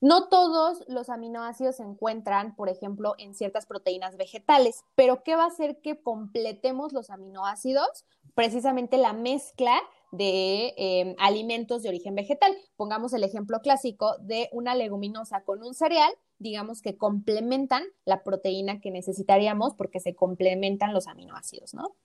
No 0.00 0.28
todos 0.28 0.84
los 0.88 1.08
aminoácidos 1.08 1.76
se 1.76 1.82
encuentran, 1.82 2.54
por 2.56 2.68
ejemplo, 2.68 3.14
en 3.18 3.34
ciertas 3.34 3.66
proteínas 3.66 4.16
vegetales, 4.16 4.84
pero 4.94 5.22
¿qué 5.22 5.36
va 5.36 5.44
a 5.44 5.48
hacer 5.48 5.80
que 5.80 6.00
completemos 6.02 6.92
los 6.92 7.10
aminoácidos? 7.10 8.04
Precisamente 8.34 8.96
la 8.98 9.12
mezcla 9.12 9.80
de 10.12 10.74
em, 10.76 11.16
alimentos 11.18 11.82
de 11.82 11.88
origen 11.88 12.14
vegetal. 12.14 12.56
Pongamos 12.76 13.12
el 13.14 13.24
ejemplo 13.24 13.60
clásico 13.60 14.16
de 14.18 14.48
una 14.52 14.74
leguminosa 14.74 15.42
con 15.42 15.62
un 15.62 15.74
cereal, 15.74 16.12
digamos 16.38 16.82
que 16.82 16.96
complementan 16.96 17.82
la 18.04 18.22
proteína 18.22 18.80
que 18.80 18.90
necesitaríamos 18.90 19.74
porque 19.74 20.00
se 20.00 20.14
complementan 20.14 20.92
los 20.92 21.08
aminoácidos, 21.08 21.74
¿no? 21.74 21.96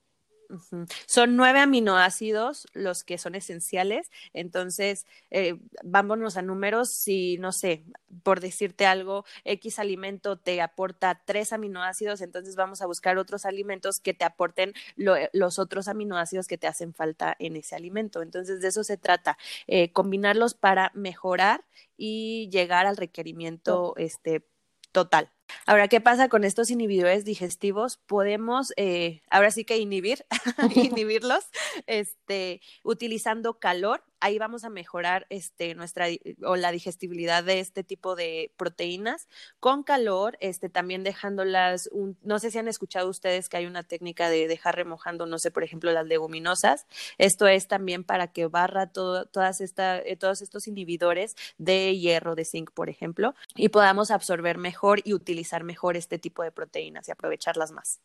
Son 1.05 1.35
nueve 1.35 1.59
aminoácidos 1.59 2.67
los 2.73 3.03
que 3.03 3.17
son 3.17 3.35
esenciales, 3.35 4.09
entonces 4.33 5.05
eh, 5.29 5.59
vámonos 5.83 6.37
a 6.37 6.41
números, 6.41 6.89
si 6.91 7.37
no 7.37 7.51
sé, 7.51 7.83
por 8.23 8.39
decirte 8.39 8.85
algo, 8.85 9.25
X 9.45 9.79
alimento 9.79 10.37
te 10.37 10.61
aporta 10.61 11.21
tres 11.25 11.53
aminoácidos, 11.53 12.21
entonces 12.21 12.55
vamos 12.55 12.81
a 12.81 12.87
buscar 12.87 13.17
otros 13.17 13.45
alimentos 13.45 13.99
que 13.99 14.13
te 14.13 14.25
aporten 14.25 14.73
los 14.95 15.59
otros 15.59 15.87
aminoácidos 15.87 16.47
que 16.47 16.57
te 16.57 16.67
hacen 16.67 16.93
falta 16.93 17.35
en 17.39 17.55
ese 17.55 17.75
alimento. 17.75 18.21
Entonces 18.21 18.61
de 18.61 18.69
eso 18.69 18.83
se 18.83 18.97
trata, 18.97 19.37
eh, 19.67 19.91
combinarlos 19.91 20.53
para 20.53 20.91
mejorar 20.95 21.63
y 21.97 22.49
llegar 22.51 22.85
al 22.85 22.97
requerimiento 22.97 23.93
este, 23.97 24.45
total. 24.91 25.31
Ahora, 25.65 25.87
¿qué 25.87 26.01
pasa 26.01 26.29
con 26.29 26.43
estos 26.43 26.69
inhibidores 26.71 27.25
digestivos? 27.25 27.97
Podemos, 27.97 28.73
eh, 28.77 29.21
ahora 29.29 29.51
sí 29.51 29.65
que 29.65 29.77
inhibir, 29.77 30.25
inhibirlos, 30.75 31.45
este, 31.87 32.61
utilizando 32.83 33.59
calor. 33.59 34.03
Ahí 34.19 34.37
vamos 34.37 34.63
a 34.63 34.69
mejorar 34.69 35.25
este, 35.29 35.75
nuestra 35.75 36.07
o 36.43 36.55
la 36.55 36.71
digestibilidad 36.71 37.43
de 37.43 37.59
este 37.59 37.83
tipo 37.83 38.15
de 38.15 38.51
proteínas 38.57 39.27
con 39.59 39.83
calor, 39.83 40.37
este, 40.41 40.69
también 40.69 41.03
dejándolas, 41.03 41.89
no 42.21 42.39
sé 42.39 42.51
si 42.51 42.57
han 42.57 42.67
escuchado 42.67 43.09
ustedes 43.09 43.49
que 43.49 43.57
hay 43.57 43.65
una 43.65 43.83
técnica 43.83 44.29
de 44.29 44.47
dejar 44.47 44.75
remojando, 44.75 45.25
no 45.25 45.39
sé, 45.39 45.51
por 45.51 45.63
ejemplo, 45.63 45.91
las 45.91 46.05
leguminosas. 46.05 46.85
Esto 47.17 47.47
es 47.47 47.67
también 47.67 48.03
para 48.03 48.31
que 48.31 48.47
barra 48.47 48.87
todas 48.87 49.61
eh, 49.61 50.17
todos 50.17 50.41
estos 50.41 50.67
inhibidores 50.67 51.35
de 51.57 51.97
hierro, 51.97 52.35
de 52.35 52.45
zinc, 52.45 52.71
por 52.71 52.89
ejemplo, 52.89 53.35
y 53.55 53.69
podamos 53.69 54.11
absorber 54.11 54.57
mejor 54.57 55.01
y 55.03 55.13
utilizar 55.13 55.63
mejor 55.63 55.97
este 55.97 56.19
tipo 56.19 56.43
de 56.43 56.51
proteínas 56.51 57.07
y 57.07 57.11
aprovecharlas 57.11 57.71
más. 57.71 57.99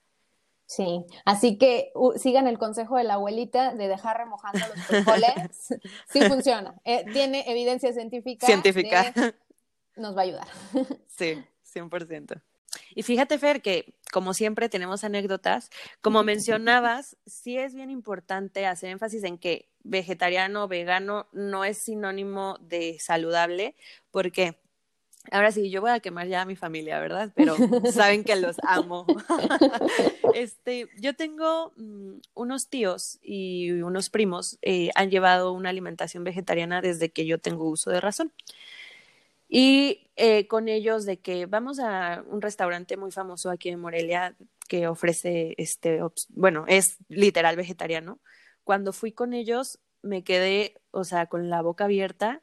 Sí, 0.67 1.05
así 1.25 1.59
que 1.59 1.93
sigan 2.17 2.47
el 2.47 2.59
consejo 2.59 2.97
de 2.97 3.05
la 3.05 3.15
abuelita 3.15 3.75
de 3.75 3.87
dejar 3.87 4.19
remojando 4.19 4.61
los 4.61 4.85
frijoles. 4.87 5.35
sí 6.11 6.23
funciona. 6.23 6.75
Eh, 6.85 7.05
tiene 7.13 7.45
evidencia 7.51 7.93
científica. 7.93 8.47
Científica. 8.47 9.13
nos 9.97 10.17
va 10.17 10.21
a 10.21 10.25
ayudar. 10.25 10.49
sí, 11.09 11.45
100%. 11.75 12.41
Y 12.95 13.03
fíjate, 13.03 13.39
Fer, 13.39 13.63
que 13.63 13.95
como 14.13 14.33
siempre 14.33 14.69
tenemos 14.69 15.05
anécdotas. 15.05 15.71
Como 16.01 16.23
mencionabas, 16.23 17.17
sí 17.27 17.59
es 17.59 17.75
bien 17.75 17.91
importante 17.91 18.67
hacer 18.67 18.91
énfasis 18.91 19.25
en 19.25 19.39
que 19.39 19.69
vegetariano, 19.83 20.69
vegano 20.69 21.27
no 21.33 21.65
es 21.65 21.79
sinónimo 21.79 22.57
de 22.61 22.99
saludable, 23.01 23.75
porque 24.11 24.61
Ahora 25.31 25.53
sí, 25.53 25.71
yo 25.71 25.81
voy 25.81 25.91
a 25.91 26.01
quemar 26.01 26.29
ya 26.29 26.43
a 26.43 26.47
mi 26.47 26.57
familia, 26.57 27.01
¿verdad? 27.01 27.33
Pero 27.37 27.57
saben 27.93 28.25
que 28.25 28.37
los 28.37 28.57
amo. 28.63 29.07
este, 30.35 30.89
yo 30.99 31.15
tengo 31.15 31.73
mm, 31.77 32.19
unos 32.35 32.69
tíos 32.69 33.19
y 33.23 33.73
unos 33.73 34.11
primos 34.11 34.59
eh, 34.63 34.91
han 34.95 35.11
llevado 35.11 35.53
una 35.53 35.71
alimentación 35.71 36.25
vegetariana 36.25 36.81
desde 36.81 37.11
que 37.11 37.27
yo 37.27 37.39
tengo 37.39 37.69
uso 37.69 37.91
de 37.91 38.01
razón. 38.01 38.33
Y 39.49 40.11
eh, 40.17 40.47
con 40.47 40.69
ellos 40.69 41.05
de 41.05 41.21
que 41.21 41.47
vamos 41.47 41.79
a 41.79 42.25
un 42.29 42.43
restaurante 42.43 42.97
muy 42.97 43.13
famoso 43.13 43.51
aquí 43.51 43.69
en 43.69 43.81
Morelia 43.81 44.37
que 44.69 44.89
ofrece, 44.89 45.55
este, 45.59 46.01
bueno, 46.31 46.65
es 46.67 46.97
literal 47.09 47.57
vegetariano. 47.57 48.19
Cuando 48.65 48.93
fui 48.93 49.13
con 49.13 49.35
ellos 49.35 49.79
me 50.03 50.23
quedé, 50.23 50.75
o 50.91 51.05
sea, 51.05 51.27
con 51.27 51.51
la 51.51 51.63
boca 51.63 51.85
abierta 51.85 52.43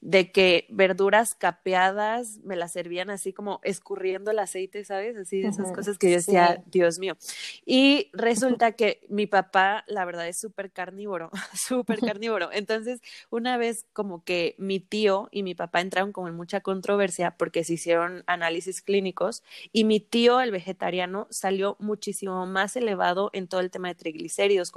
de 0.00 0.30
que 0.30 0.66
verduras 0.68 1.34
capeadas 1.34 2.38
me 2.44 2.56
las 2.56 2.72
servían 2.72 3.10
así 3.10 3.32
como 3.32 3.60
escurriendo 3.64 4.30
el 4.30 4.38
aceite, 4.38 4.84
¿sabes? 4.84 5.16
Así 5.16 5.40
de 5.40 5.48
esas 5.48 5.72
cosas 5.72 5.98
que 5.98 6.10
yo 6.10 6.16
decía, 6.16 6.62
Dios 6.66 6.98
mío. 6.98 7.16
Y 7.64 8.10
resulta 8.12 8.72
que 8.72 9.00
mi 9.08 9.26
papá, 9.26 9.84
la 9.88 10.04
verdad, 10.04 10.28
es 10.28 10.38
súper 10.38 10.70
carnívoro, 10.70 11.30
súper 11.54 11.98
carnívoro. 12.18 12.50
Entonces, 12.52 13.00
una 13.30 13.56
vez 13.56 13.86
como 13.92 14.22
que 14.22 14.54
mi 14.58 14.80
tío 14.80 15.28
y 15.32 15.42
mi 15.42 15.54
papá 15.54 15.80
entraron 15.80 16.12
como 16.12 16.28
en 16.28 16.34
mucha 16.34 16.60
controversia 16.60 17.32
porque 17.36 17.64
se 17.64 17.74
hicieron 17.74 18.22
análisis 18.26 18.82
clínicos 18.82 19.42
y 19.72 19.84
mi 19.84 20.00
tío, 20.00 20.40
el 20.40 20.50
vegetariano, 20.50 21.26
salió 21.30 21.76
muchísimo 21.78 22.46
más 22.46 22.76
elevado 22.76 23.30
en 23.32 23.48
todo 23.48 23.60
el 23.60 23.70
tema 23.70 23.88
de 23.88 23.94
triglicéridos, 23.94 24.72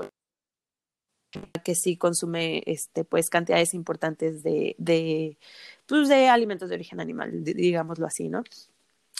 que 1.64 1.76
sí 1.76 1.98
consume 1.98 2.64
este 2.66 3.04
pues 3.04 3.30
cantidades 3.30 3.74
importantes 3.74 4.44
de, 4.44 4.76
de, 4.78 5.38
pues, 5.88 6.10
de 6.10 6.28
alimentos 6.28 6.70
de 6.70 6.76
origen 6.76 7.00
animal, 7.00 7.44
digámoslo 7.44 8.06
así, 8.06 8.30
¿no? 8.30 8.44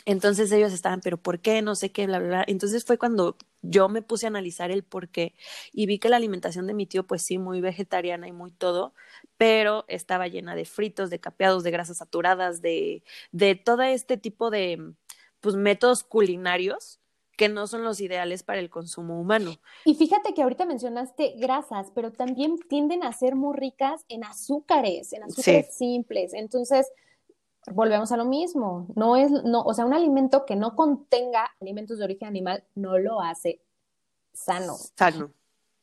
Entonces 0.06 0.52
ellos 0.52 0.74
estaban, 0.74 1.02
pero 1.02 1.18
¿por 1.18 1.40
qué? 1.40 1.62
No 1.62 1.76
sé 1.76 1.92
qué, 1.92 2.08
bla, 2.08 2.20
bla, 2.20 2.28
bla. 2.28 2.46
Entonces 2.48 2.86
fue 2.86 2.98
cuando 2.98 3.38
yo 3.62 3.90
me 3.90 4.02
puse 4.02 4.26
a 4.26 4.30
analizar 4.30 4.72
el 4.72 4.84
por 4.84 5.10
qué 5.10 5.36
y 5.74 5.86
vi 5.86 6.00
que 6.00 6.10
la 6.10 6.16
alimentación 6.16 6.68
de 6.68 6.74
mi 6.74 6.86
tío, 6.86 7.06
pues 7.06 7.24
sí, 7.24 7.38
muy 7.38 7.62
vegetariana 7.62 8.28
y 8.28 8.32
muy 8.32 8.52
todo, 8.52 8.94
pero 9.38 9.86
estaba 9.88 10.28
llena 10.28 10.56
de 10.56 10.66
fritos, 10.66 11.10
de 11.10 11.20
capeados, 11.20 11.64
de 11.64 11.72
grasas 11.72 11.98
saturadas, 11.98 12.62
de, 12.62 13.04
de 13.32 13.56
todo 13.56 13.84
este 13.84 14.18
tipo 14.18 14.50
de, 14.50 14.94
pues, 15.42 15.56
métodos 15.56 16.04
culinarios 16.04 16.99
que 17.40 17.48
no 17.48 17.68
son 17.68 17.86
los 17.86 18.02
ideales 18.02 18.44
para 18.44 18.60
el 18.60 18.70
consumo 18.70 19.18
humano. 19.18 19.56
Y 19.86 19.96
fíjate 19.96 20.34
que 20.34 20.44
ahorita 20.44 20.66
mencionaste 20.66 21.36
grasas, 21.38 21.90
pero 21.96 22.12
también 22.12 22.60
tienden 22.68 23.02
a 23.02 23.14
ser 23.14 23.36
muy 23.36 23.56
ricas 23.56 24.04
en 24.10 24.26
azúcares, 24.26 25.14
en 25.14 25.24
azúcares 25.24 25.74
simples. 25.74 26.34
Entonces, 26.34 26.92
volvemos 27.72 28.12
a 28.12 28.18
lo 28.18 28.26
mismo. 28.26 28.88
No 28.94 29.16
es, 29.16 29.32
no, 29.32 29.62
o 29.62 29.74
sea, 29.74 29.86
un 29.86 29.94
alimento 29.94 30.46
que 30.46 30.58
no 30.58 30.76
contenga 30.76 31.50
alimentos 31.62 32.00
de 32.00 32.04
origen 32.04 32.28
animal 32.28 32.66
no 32.76 32.98
lo 32.98 33.22
hace 33.22 33.62
sano. 34.34 34.76
Sano. 34.98 35.32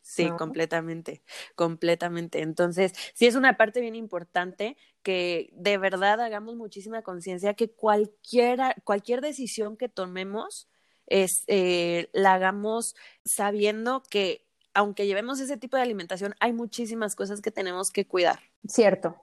Sí, 0.03 0.29
completamente, 0.39 1.23
completamente. 1.55 2.43
Entonces, 2.43 2.93
sí 3.15 3.27
es 3.27 3.35
una 3.35 3.57
parte 3.57 3.81
bien 3.81 3.97
importante 3.97 4.77
que 5.03 5.49
de 5.55 5.79
verdad 5.79 6.21
hagamos 6.21 6.55
muchísima 6.55 7.01
conciencia 7.01 7.55
que 7.55 7.71
cualquiera, 7.71 8.77
cualquier 8.85 9.23
decisión 9.23 9.79
que 9.79 9.89
tomemos, 9.89 10.69
es, 11.07 11.45
eh, 11.47 12.09
la 12.13 12.35
hagamos 12.35 12.95
sabiendo 13.25 14.03
que 14.09 14.47
aunque 14.75 15.07
llevemos 15.07 15.41
ese 15.41 15.57
tipo 15.57 15.79
de 15.79 15.83
alimentación, 15.83 16.35
hay 16.39 16.53
muchísimas 16.53 17.17
cosas 17.17 17.41
que 17.41 17.51
tenemos 17.51 17.91
que 17.91 18.07
cuidar. 18.07 18.41
Cierto. 18.69 19.17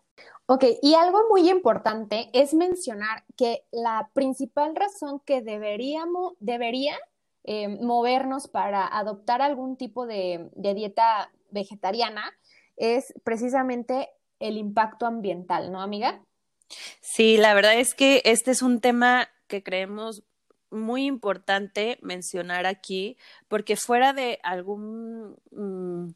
Ok, 0.47 0.65
y 0.81 0.95
algo 0.95 1.29
muy 1.29 1.49
importante 1.49 2.29
es 2.33 2.53
mencionar 2.53 3.23
que 3.37 3.63
la 3.71 4.09
principal 4.13 4.75
razón 4.75 5.21
que 5.25 5.41
deberíamos, 5.41 6.33
debería 6.39 6.97
eh, 7.45 7.67
movernos 7.67 8.47
para 8.47 8.85
adoptar 8.87 9.41
algún 9.41 9.77
tipo 9.77 10.05
de, 10.05 10.49
dieta 10.55 11.31
vegetariana 11.51 12.31
es 12.77 13.13
precisamente 13.23 14.09
el 14.39 14.57
impacto 14.57 15.05
ambiental, 15.05 15.71
¿no, 15.71 15.81
amiga? 15.81 16.21
Sí, 16.99 17.37
la 17.37 17.53
verdad 17.53 17.75
es 17.75 17.95
que 17.95 18.21
este 18.25 18.51
es 18.51 18.61
un 18.61 18.81
tema 18.81 19.29
que 19.47 19.61
creemos 19.61 20.23
muy 20.73 21.05
importante 21.05 21.99
mencionar 22.01 22.65
aquí, 22.65 23.17
porque 23.47 23.75
fuera 23.77 24.13
de 24.13 24.39
algún, 24.43 25.37
mm, 25.51 26.13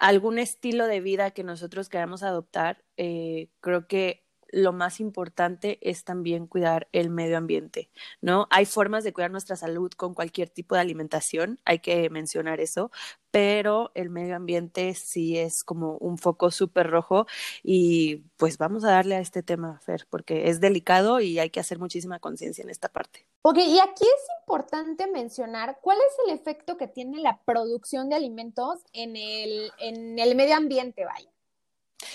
algún 0.00 0.38
estilo 0.38 0.86
de 0.86 1.00
vida 1.00 1.30
que 1.32 1.44
nosotros 1.44 1.88
queramos 1.88 2.22
adoptar, 2.22 2.84
eh, 2.96 3.48
creo 3.60 3.86
que 3.86 4.24
lo 4.52 4.72
más 4.72 5.00
importante 5.00 5.78
es 5.82 6.04
también 6.04 6.46
cuidar 6.46 6.88
el 6.92 7.10
medio 7.10 7.38
ambiente, 7.38 7.90
¿no? 8.20 8.46
Hay 8.50 8.66
formas 8.66 9.04
de 9.04 9.12
cuidar 9.12 9.30
nuestra 9.30 9.56
salud 9.56 9.90
con 9.92 10.14
cualquier 10.14 10.48
tipo 10.48 10.74
de 10.74 10.80
alimentación, 10.80 11.60
hay 11.64 11.80
que 11.80 12.10
mencionar 12.10 12.60
eso, 12.60 12.90
pero 13.30 13.92
el 13.94 14.10
medio 14.10 14.36
ambiente 14.36 14.94
sí 14.94 15.38
es 15.38 15.62
como 15.62 15.96
un 15.98 16.18
foco 16.18 16.50
súper 16.50 16.90
rojo 16.90 17.26
y 17.62 18.24
pues 18.36 18.58
vamos 18.58 18.84
a 18.84 18.90
darle 18.90 19.16
a 19.16 19.20
este 19.20 19.42
tema, 19.42 19.80
Fer, 19.80 20.06
porque 20.10 20.48
es 20.48 20.60
delicado 20.60 21.20
y 21.20 21.38
hay 21.38 21.50
que 21.50 21.60
hacer 21.60 21.78
muchísima 21.78 22.18
conciencia 22.18 22.62
en 22.62 22.70
esta 22.70 22.88
parte. 22.88 23.26
Ok, 23.42 23.58
y 23.58 23.78
aquí 23.78 24.04
es 24.04 24.26
importante 24.42 25.06
mencionar 25.06 25.78
cuál 25.80 25.98
es 25.98 26.16
el 26.26 26.34
efecto 26.34 26.76
que 26.76 26.88
tiene 26.88 27.20
la 27.20 27.40
producción 27.44 28.08
de 28.08 28.16
alimentos 28.16 28.80
en 28.92 29.16
el, 29.16 29.70
en 29.78 30.18
el 30.18 30.34
medio 30.34 30.56
ambiente, 30.56 31.04
vaya. 31.04 31.30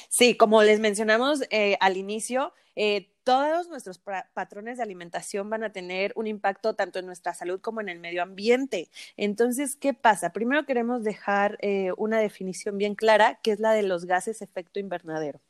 Sí, 0.10 0.36
como 0.36 0.64
les 0.64 0.80
mencionamos 0.80 1.44
eh, 1.50 1.78
al 1.80 1.98
inicio, 1.98 2.54
eh, 2.76 3.12
todos 3.24 3.70
nuestros 3.70 4.00
patrones 4.34 4.78
de 4.78 4.84
alimentación 4.84 5.50
van 5.50 5.64
a 5.64 5.72
tener 5.72 6.14
un 6.16 6.28
impacto 6.28 6.76
tanto 6.76 7.00
en 7.00 7.08
nuestra 7.08 7.34
salud 7.34 7.60
como 7.60 7.82
en 7.82 7.90
el 7.90 8.00
medio 8.00 8.22
ambiente. 8.22 8.90
Entonces, 9.18 9.76
¿qué 9.76 9.94
pasa? 9.94 10.32
Primero 10.32 10.66
queremos 10.66 11.04
dejar 11.04 11.58
eh, 11.62 11.92
una 11.98 12.20
definición 12.20 12.78
bien 12.78 12.94
clara, 12.94 13.40
que 13.42 13.52
es 13.52 13.60
la 13.60 13.74
de 13.74 13.84
los 13.84 14.06
gases 14.06 14.42
efecto 14.42 14.80
invernadero. 14.80 15.42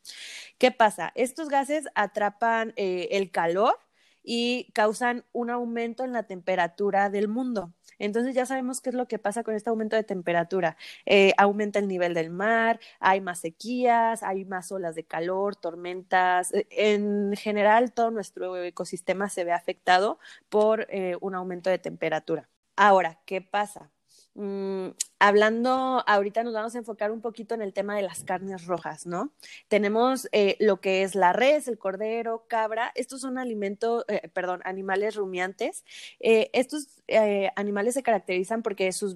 ¿Qué 0.57 0.71
pasa? 0.71 1.11
Estos 1.15 1.49
gases 1.49 1.85
atrapan 1.95 2.73
el 2.77 3.31
calor 3.31 3.77
y 4.23 4.71
causan 4.73 5.25
un 5.33 5.49
aumento 5.49 6.03
en 6.03 6.13
la 6.13 6.23
temperatura 6.23 7.09
del 7.09 7.27
mundo. 7.27 7.73
Entonces 7.99 8.35
ya 8.35 8.45
sabemos 8.45 8.81
qué 8.81 8.89
es 8.89 8.95
lo 8.95 9.07
que 9.07 9.19
pasa 9.19 9.43
con 9.43 9.55
este 9.55 9.69
aumento 9.69 9.95
de 9.95 10.03
temperatura. 10.03 10.77
Eh, 11.05 11.33
aumenta 11.37 11.79
el 11.79 11.87
nivel 11.87 12.13
del 12.13 12.29
mar, 12.29 12.79
hay 12.99 13.21
más 13.21 13.39
sequías, 13.39 14.23
hay 14.23 14.45
más 14.45 14.71
olas 14.71 14.95
de 14.95 15.05
calor, 15.05 15.55
tormentas. 15.55 16.53
Eh, 16.53 16.67
en 16.71 17.33
general, 17.35 17.93
todo 17.93 18.11
nuestro 18.11 18.63
ecosistema 18.63 19.29
se 19.29 19.43
ve 19.43 19.51
afectado 19.53 20.19
por 20.49 20.87
eh, 20.89 21.17
un 21.21 21.35
aumento 21.35 21.69
de 21.69 21.79
temperatura. 21.79 22.49
Ahora, 22.75 23.19
¿qué 23.25 23.41
pasa? 23.41 23.91
Mm, 24.35 24.89
hablando, 25.19 26.03
ahorita 26.07 26.43
nos 26.43 26.53
vamos 26.53 26.75
a 26.75 26.79
enfocar 26.79 27.11
un 27.11 27.21
poquito 27.21 27.55
en 27.55 27.61
el 27.61 27.73
tema 27.73 27.95
de 27.95 28.01
las 28.01 28.23
carnes 28.23 28.65
rojas, 28.65 29.05
¿no? 29.05 29.31
Tenemos 29.69 30.27
eh, 30.31 30.57
lo 30.59 30.81
que 30.81 31.03
es 31.03 31.15
la 31.15 31.31
res, 31.31 31.67
el 31.67 31.77
cordero, 31.77 32.45
cabra. 32.47 32.91
Estos 32.95 33.21
son 33.21 33.37
alimentos, 33.37 34.03
eh, 34.07 34.27
perdón, 34.33 34.61
animales 34.65 35.15
rumiantes. 35.15 35.85
Eh, 36.19 36.49
estos 36.53 36.87
animales 37.55 37.93
se 37.93 38.03
caracterizan 38.03 38.63
porque 38.63 38.91
sus 38.91 39.15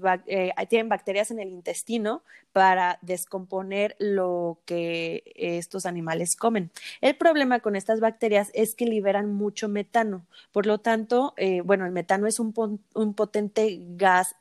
tienen 0.69 0.89
bacterias 0.89 1.31
en 1.31 1.39
el 1.39 1.49
intestino 1.49 2.23
para 2.53 2.99
descomponer 3.01 3.95
lo 3.99 4.61
que 4.65 5.23
estos 5.35 5.85
animales 5.85 6.35
comen. 6.35 6.71
El 7.01 7.17
problema 7.17 7.59
con 7.61 7.75
estas 7.75 7.99
bacterias 7.99 8.51
es 8.53 8.75
que 8.75 8.85
liberan 8.85 9.33
mucho 9.33 9.67
metano. 9.69 10.27
Por 10.51 10.67
lo 10.67 10.77
tanto, 10.77 11.33
bueno, 11.63 11.85
el 11.85 11.91
metano 11.91 12.27
es 12.27 12.39
un, 12.39 12.53
un 12.93 13.13
potente 13.15 13.79
gas 13.81 14.35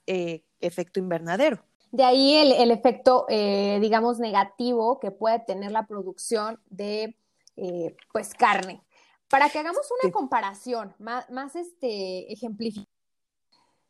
efecto 0.61 1.01
invernadero. 1.01 1.58
De 1.91 2.05
ahí 2.05 2.37
el, 2.37 2.71
efecto, 2.71 3.25
eh, 3.29 3.79
digamos, 3.81 4.19
negativo 4.19 5.01
que 5.01 5.11
puede 5.11 5.41
tener 5.41 5.73
la 5.73 5.87
producción 5.87 6.61
de, 6.69 7.17
eh, 7.57 7.97
pues, 8.13 8.35
carne. 8.35 8.83
Para 9.29 9.49
que 9.51 9.59
hagamos 9.59 9.89
una 10.03 10.13
comparación 10.13 10.95
más, 10.99 11.29
más 11.31 11.57
este, 11.57 12.33
ejemplificada. 12.33 12.89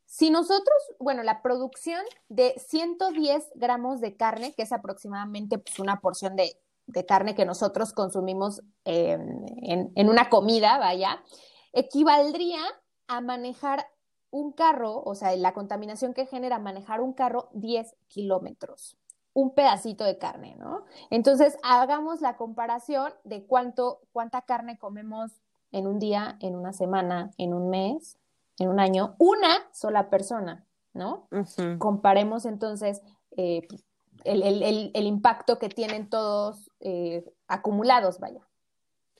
Si 0.08 0.30
nosotros, 0.30 0.76
bueno, 0.98 1.22
la 1.22 1.42
producción 1.42 2.00
de 2.28 2.54
110 2.56 3.50
gramos 3.56 4.00
de 4.00 4.16
carne, 4.16 4.54
que 4.54 4.62
es 4.62 4.72
aproximadamente 4.72 5.58
pues, 5.58 5.78
una 5.78 6.00
porción 6.00 6.34
de, 6.34 6.56
carne 7.06 7.34
que 7.34 7.44
nosotros 7.44 7.92
consumimos 7.92 8.62
en, 8.84 9.44
en, 9.94 10.08
una 10.08 10.30
comida, 10.30 10.78
vaya, 10.78 11.22
equivaldría 11.74 12.60
a 13.08 13.20
manejar 13.20 13.86
un 14.30 14.52
carro, 14.52 15.02
o 15.04 15.14
sea, 15.14 15.34
la 15.36 15.54
contaminación 15.54 16.14
que 16.14 16.26
genera 16.26 16.58
manejar 16.58 17.00
un 17.00 17.12
carro 17.12 17.48
10 17.52 17.96
kilómetros, 18.08 18.96
un 19.32 19.54
pedacito 19.54 20.04
de 20.04 20.18
carne, 20.18 20.56
¿no? 20.58 20.84
Entonces, 21.10 21.56
hagamos 21.62 22.20
la 22.20 22.36
comparación 22.36 23.12
de 23.24 23.44
cuánto, 23.44 24.00
cuánta 24.12 24.42
carne 24.42 24.78
comemos 24.78 25.32
en 25.72 25.86
un 25.86 25.98
día, 25.98 26.36
en 26.40 26.56
una 26.56 26.72
semana, 26.72 27.30
en 27.38 27.54
un 27.54 27.70
mes, 27.70 28.18
en 28.58 28.68
un 28.68 28.80
año, 28.80 29.14
una 29.18 29.68
sola 29.72 30.10
persona, 30.10 30.66
¿no? 30.92 31.28
Comparemos 31.78 32.44
entonces 32.44 33.02
eh, 33.36 33.66
el, 34.24 35.06
impacto 35.06 35.58
que 35.58 35.68
tienen 35.68 36.08
todos 36.08 36.70
eh, 36.80 37.24
acumulados, 37.46 38.18
vaya. 38.18 38.47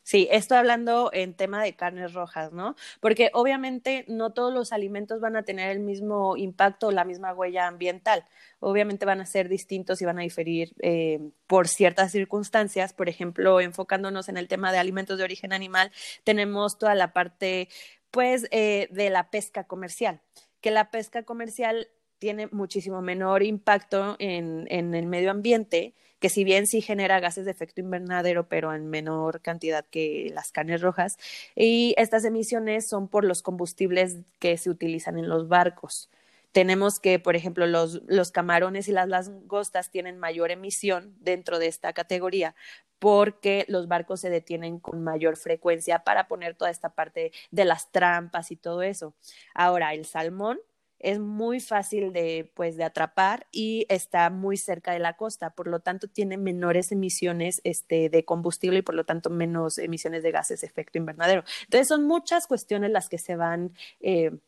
Sí, 0.09 0.27
estoy 0.31 0.57
hablando 0.57 1.11
en 1.13 1.35
tema 1.35 1.63
de 1.63 1.77
carnes 1.77 2.15
rojas, 2.15 2.51
¿no? 2.51 2.77
Porque 2.99 3.29
obviamente 3.35 4.07
no 4.09 4.33
todos 4.33 4.55
los 4.55 4.73
alimentos 4.73 5.21
van 5.21 5.37
a 5.37 5.43
tener 5.43 5.71
el 5.71 5.81
mismo 5.81 6.35
impacto 6.39 6.87
o 6.87 6.93
la 6.93 7.05
misma 7.05 7.35
huella 7.35 7.67
ambiental. 7.67 8.25
Obviamente 8.59 9.05
van 9.05 9.21
a 9.21 9.27
ser 9.27 9.51
distintos 9.51 10.01
y 10.01 10.07
van 10.07 10.19
a 10.19 10.23
diferir 10.23 10.73
eh, 10.81 11.21
por 11.47 11.69
ciertas 11.69 12.11
circunstancias. 12.11 12.95
Por 12.95 13.11
ejemplo, 13.11 13.61
enfocándonos 13.61 14.31
en 14.31 14.39
el 14.39 14.49
tema 14.49 14.73
de 14.73 14.79
alimentos 14.79 15.19
de 15.19 15.25
origen 15.25 15.53
animal, 15.53 15.93
tenemos 16.25 16.79
toda 16.79 16.95
la 16.95 17.13
parte, 17.13 17.69
pues, 18.11 18.49
eh, 18.51 18.89
de 18.91 19.11
la 19.11 19.29
pesca 19.29 19.65
comercial, 19.65 20.23
que 20.63 20.71
la 20.71 20.91
pesca 20.91 21.25
comercial 21.25 21.89
tiene 22.19 22.49
muchísimo 22.49 23.03
menor 23.03 23.43
impacto 23.43 24.17
en, 24.19 24.67
en 24.71 24.95
el 24.95 25.07
medio 25.07 25.31
ambiente 25.31 25.95
que 26.19 26.29
si 26.29 26.45
bien 26.45 26.67
sí 26.67 26.81
genera 26.81 27.21
gases 27.21 27.45
de 27.45 27.51
efecto 27.51 27.81
invernadero, 27.81 28.49
pero 28.49 28.75
en 28.75 28.89
menor 28.89 29.41
cantidad 29.41 29.85
que 29.85 30.31
las 30.35 30.51
carnes 30.53 30.81
rojas, 30.81 31.17
y 31.55 31.95
estas 31.97 32.25
emisiones 32.25 32.89
son 32.89 33.09
por 33.09 33.25
los 33.25 33.43
combustibles 33.43 34.17
que 34.39 34.57
se 34.57 34.71
utilizan 34.71 35.19
en 35.19 35.29
los 35.29 35.49
barcos. 35.49 36.11
Tenemos 36.53 36.99
que, 36.99 37.19
por 37.19 37.37
ejemplo, 37.37 37.67
los, 37.67 38.03
los 38.07 38.31
camarones 38.33 38.89
y 38.89 38.93
las 38.93 39.09
langostas 39.09 39.91
tienen 39.91 40.19
mayor 40.19 40.51
emisión 40.51 41.15
dentro 41.21 41.59
de 41.59 41.67
esta 41.67 41.93
categoría 41.93 42.55
porque 42.99 43.65
los 43.69 43.87
barcos 43.87 44.21
se 44.21 44.31
detienen 44.31 44.81
con 44.81 45.05
mayor 45.05 45.37
frecuencia 45.37 46.01
para 46.01 46.27
poner 46.27 46.57
toda 46.57 46.71
esta 46.71 46.89
parte 46.89 47.31
de 47.53 47.65
las 47.65 47.93
trampas 47.93 48.51
y 48.51 48.57
todo 48.57 48.83
eso. 48.83 49.15
Ahora, 49.55 49.95
el 49.95 50.05
salmón 50.05 50.59
es 51.01 51.21
muy 51.21 51.61
fácil 51.61 52.13
de, 52.13 52.51
pues, 52.55 52.77
de 52.77 52.85
atrapar 52.85 53.47
y 53.53 53.87
está 53.89 54.31
muy 54.31 54.57
cerca 54.57 54.93
de 54.93 54.99
la 54.99 55.17
costa, 55.17 55.51
por 55.51 55.69
lo 55.69 55.81
tanto 55.81 56.09
tiene 56.09 56.37
menores 56.37 56.93
emisiones 56.93 57.61
este, 57.65 58.09
de 58.09 58.25
combustible 58.25 58.81
y 58.81 58.83
por 58.83 58.95
lo 58.95 59.05
tanto 59.05 59.31
menos 59.31 59.79
emisiones 59.79 60.23
de 60.23 60.33
gases 60.33 60.61
de 60.61 60.67
efecto 60.67 60.99
invernadero. 60.99 61.45
Entonces 61.65 61.89
son 61.89 62.05
muchas 62.05 62.47
cuestiones 62.47 62.91
las 62.91 63.09
que 63.09 63.19
se 63.19 63.37
van, 63.37 63.73
eh, 64.01 64.39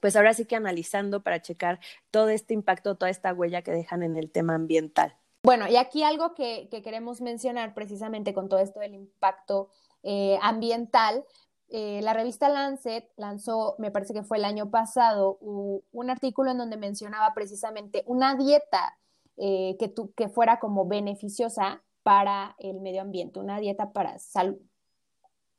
pues 0.00 0.14
ahora 0.16 0.34
sí 0.34 0.44
que 0.44 0.56
analizando 0.56 1.22
para 1.22 1.42
checar 1.42 1.80
todo 2.10 2.28
este 2.28 2.54
impacto, 2.54 2.94
toda 2.94 3.10
esta 3.10 3.32
huella 3.32 3.62
que 3.62 3.72
dejan 3.72 4.02
en 4.02 4.16
el 4.16 4.30
tema 4.30 4.54
ambiental. 4.54 5.16
Bueno, 5.42 5.68
y 5.68 5.76
aquí 5.76 6.02
algo 6.02 6.34
que, 6.34 6.68
queremos 6.84 7.20
mencionar 7.20 7.74
precisamente 7.74 8.34
con 8.34 8.48
todo 8.48 8.60
esto 8.60 8.80
del 8.80 8.94
impacto 8.94 9.68
eh, 10.02 10.38
ambiental, 10.42 11.24
eh, 11.70 12.00
la 12.02 12.14
revista 12.14 12.48
Lancet 12.48 13.10
lanzó, 13.16 13.74
me 13.78 13.90
parece 13.90 14.14
que 14.14 14.22
fue 14.22 14.38
el 14.38 14.44
año 14.44 14.70
pasado, 14.70 15.38
un 15.40 16.10
artículo 16.10 16.50
en 16.50 16.58
donde 16.58 16.76
mencionaba 16.76 17.34
precisamente 17.34 18.04
una 18.06 18.34
dieta 18.36 18.98
eh, 19.36 19.76
que, 19.78 19.92
que 20.16 20.28
fuera 20.28 20.58
como 20.58 20.86
beneficiosa 20.86 21.82
para 22.02 22.56
el 22.58 22.80
medio 22.80 23.02
ambiente, 23.02 23.38
una 23.38 23.60
dieta 23.60 23.92
para 23.92 24.16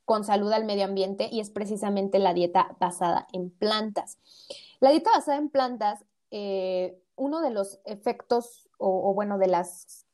con 0.10 0.24
salud 0.24 0.52
al 0.52 0.66
medio 0.66 0.86
ambiente 0.86 1.30
y 1.32 1.40
es 1.40 1.52
precisamente 1.52 2.18
la 2.18 2.34
dieta 2.34 2.76
basada 2.80 3.28
en 3.32 3.52
plantas. 3.52 4.18
La 4.80 4.90
dieta 4.90 5.12
basada 5.12 5.38
en 5.38 5.50
plantas, 5.50 6.04
eh, 6.32 7.00
uno 7.16 7.42
de 7.42 7.52
los 7.52 7.80
efectos 7.86 8.68
o, 8.80 9.14
bueno, 9.14 9.38
de 9.38 9.46
las, 9.46 10.08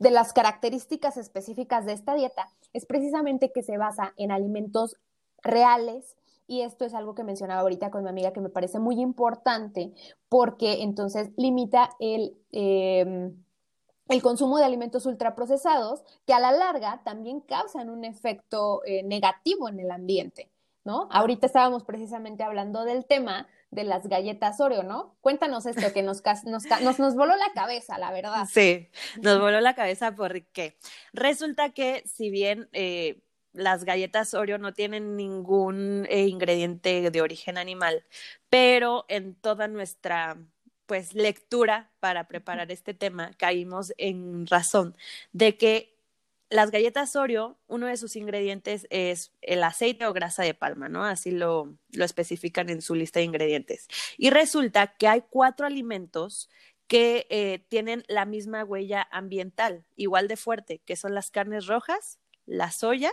de 0.00 0.10
las 0.10 0.32
características 0.32 1.16
específicas 1.16 1.84
de 1.86 1.92
esta 1.92 2.14
dieta 2.14 2.48
es 2.72 2.86
precisamente 2.86 3.52
que 3.52 3.62
se 3.62 3.76
basa 3.76 4.14
en 4.16 4.32
alimentos 4.32 4.96
reales 5.42 6.16
y 6.48 6.62
esto 6.62 6.84
es 6.84 6.94
algo 6.94 7.14
que 7.14 7.22
mencionaba 7.22 7.60
ahorita 7.60 7.90
con 7.90 8.02
mi 8.02 8.08
amiga 8.08 8.32
que 8.32 8.40
me 8.40 8.48
parece 8.48 8.80
muy 8.80 9.00
importante 9.00 9.92
porque 10.28 10.82
entonces 10.82 11.30
limita 11.36 11.90
el, 12.00 12.34
em, 12.50 13.36
el 14.08 14.22
consumo 14.22 14.58
de 14.58 14.64
alimentos 14.64 15.04
ultraprocesados 15.04 16.02
que 16.26 16.32
a 16.32 16.40
la 16.40 16.50
larga 16.50 17.02
también 17.04 17.40
causan 17.40 17.90
un 17.90 18.04
efecto 18.04 18.82
eh, 18.86 19.02
negativo 19.02 19.68
en 19.68 19.80
el 19.80 19.90
ambiente, 19.90 20.50
¿no? 20.82 21.08
Ahorita 21.12 21.46
estábamos 21.46 21.84
precisamente 21.84 22.42
hablando 22.42 22.84
del 22.84 23.04
tema 23.04 23.46
de 23.70 23.84
las 23.84 24.08
galletas 24.08 24.60
Oreo, 24.60 24.82
¿no? 24.82 25.16
Cuéntanos 25.20 25.66
esto 25.66 25.92
que 25.92 26.02
nos, 26.02 26.22
nos, 26.44 26.98
nos, 26.98 27.14
voló 27.14 27.36
la 27.36 27.52
cabeza, 27.54 27.98
la 27.98 28.10
verdad. 28.10 28.46
Sí, 28.50 28.88
nos 29.22 29.40
voló 29.40 29.60
la 29.60 29.74
cabeza 29.74 30.14
porque 30.14 30.76
resulta 31.12 31.70
que 31.70 32.02
si 32.06 32.30
bien 32.30 32.68
eh, 32.72 33.22
las 33.52 33.84
galletas 33.84 34.34
Oreo 34.34 34.58
no 34.58 34.72
tienen 34.72 35.16
ningún 35.16 36.06
eh, 36.08 36.26
ingrediente 36.26 37.10
de 37.10 37.20
origen 37.22 37.58
animal, 37.58 38.04
pero 38.48 39.04
en 39.08 39.34
toda 39.34 39.68
nuestra 39.68 40.36
pues 40.86 41.14
lectura 41.14 41.92
para 42.00 42.26
preparar 42.26 42.72
este 42.72 42.94
tema 42.94 43.30
caímos 43.38 43.92
en 43.96 44.48
razón 44.48 44.96
de 45.32 45.56
que 45.56 45.99
las 46.50 46.70
galletas 46.70 47.14
Oreo, 47.16 47.58
uno 47.68 47.86
de 47.86 47.96
sus 47.96 48.16
ingredientes 48.16 48.86
es 48.90 49.32
el 49.40 49.62
aceite 49.62 50.04
o 50.06 50.12
grasa 50.12 50.42
de 50.42 50.52
palma, 50.52 50.88
¿no? 50.88 51.04
Así 51.04 51.30
lo, 51.30 51.76
lo 51.92 52.04
especifican 52.04 52.68
en 52.68 52.82
su 52.82 52.94
lista 52.94 53.20
de 53.20 53.26
ingredientes. 53.26 53.86
Y 54.18 54.30
resulta 54.30 54.88
que 54.98 55.08
hay 55.08 55.22
cuatro 55.30 55.64
alimentos 55.64 56.50
que 56.88 57.28
eh, 57.30 57.64
tienen 57.68 58.02
la 58.08 58.24
misma 58.24 58.64
huella 58.64 59.06
ambiental, 59.12 59.84
igual 59.94 60.26
de 60.26 60.36
fuerte, 60.36 60.82
que 60.84 60.96
son 60.96 61.14
las 61.14 61.30
carnes 61.30 61.66
rojas, 61.66 62.18
la 62.46 62.72
soya, 62.72 63.12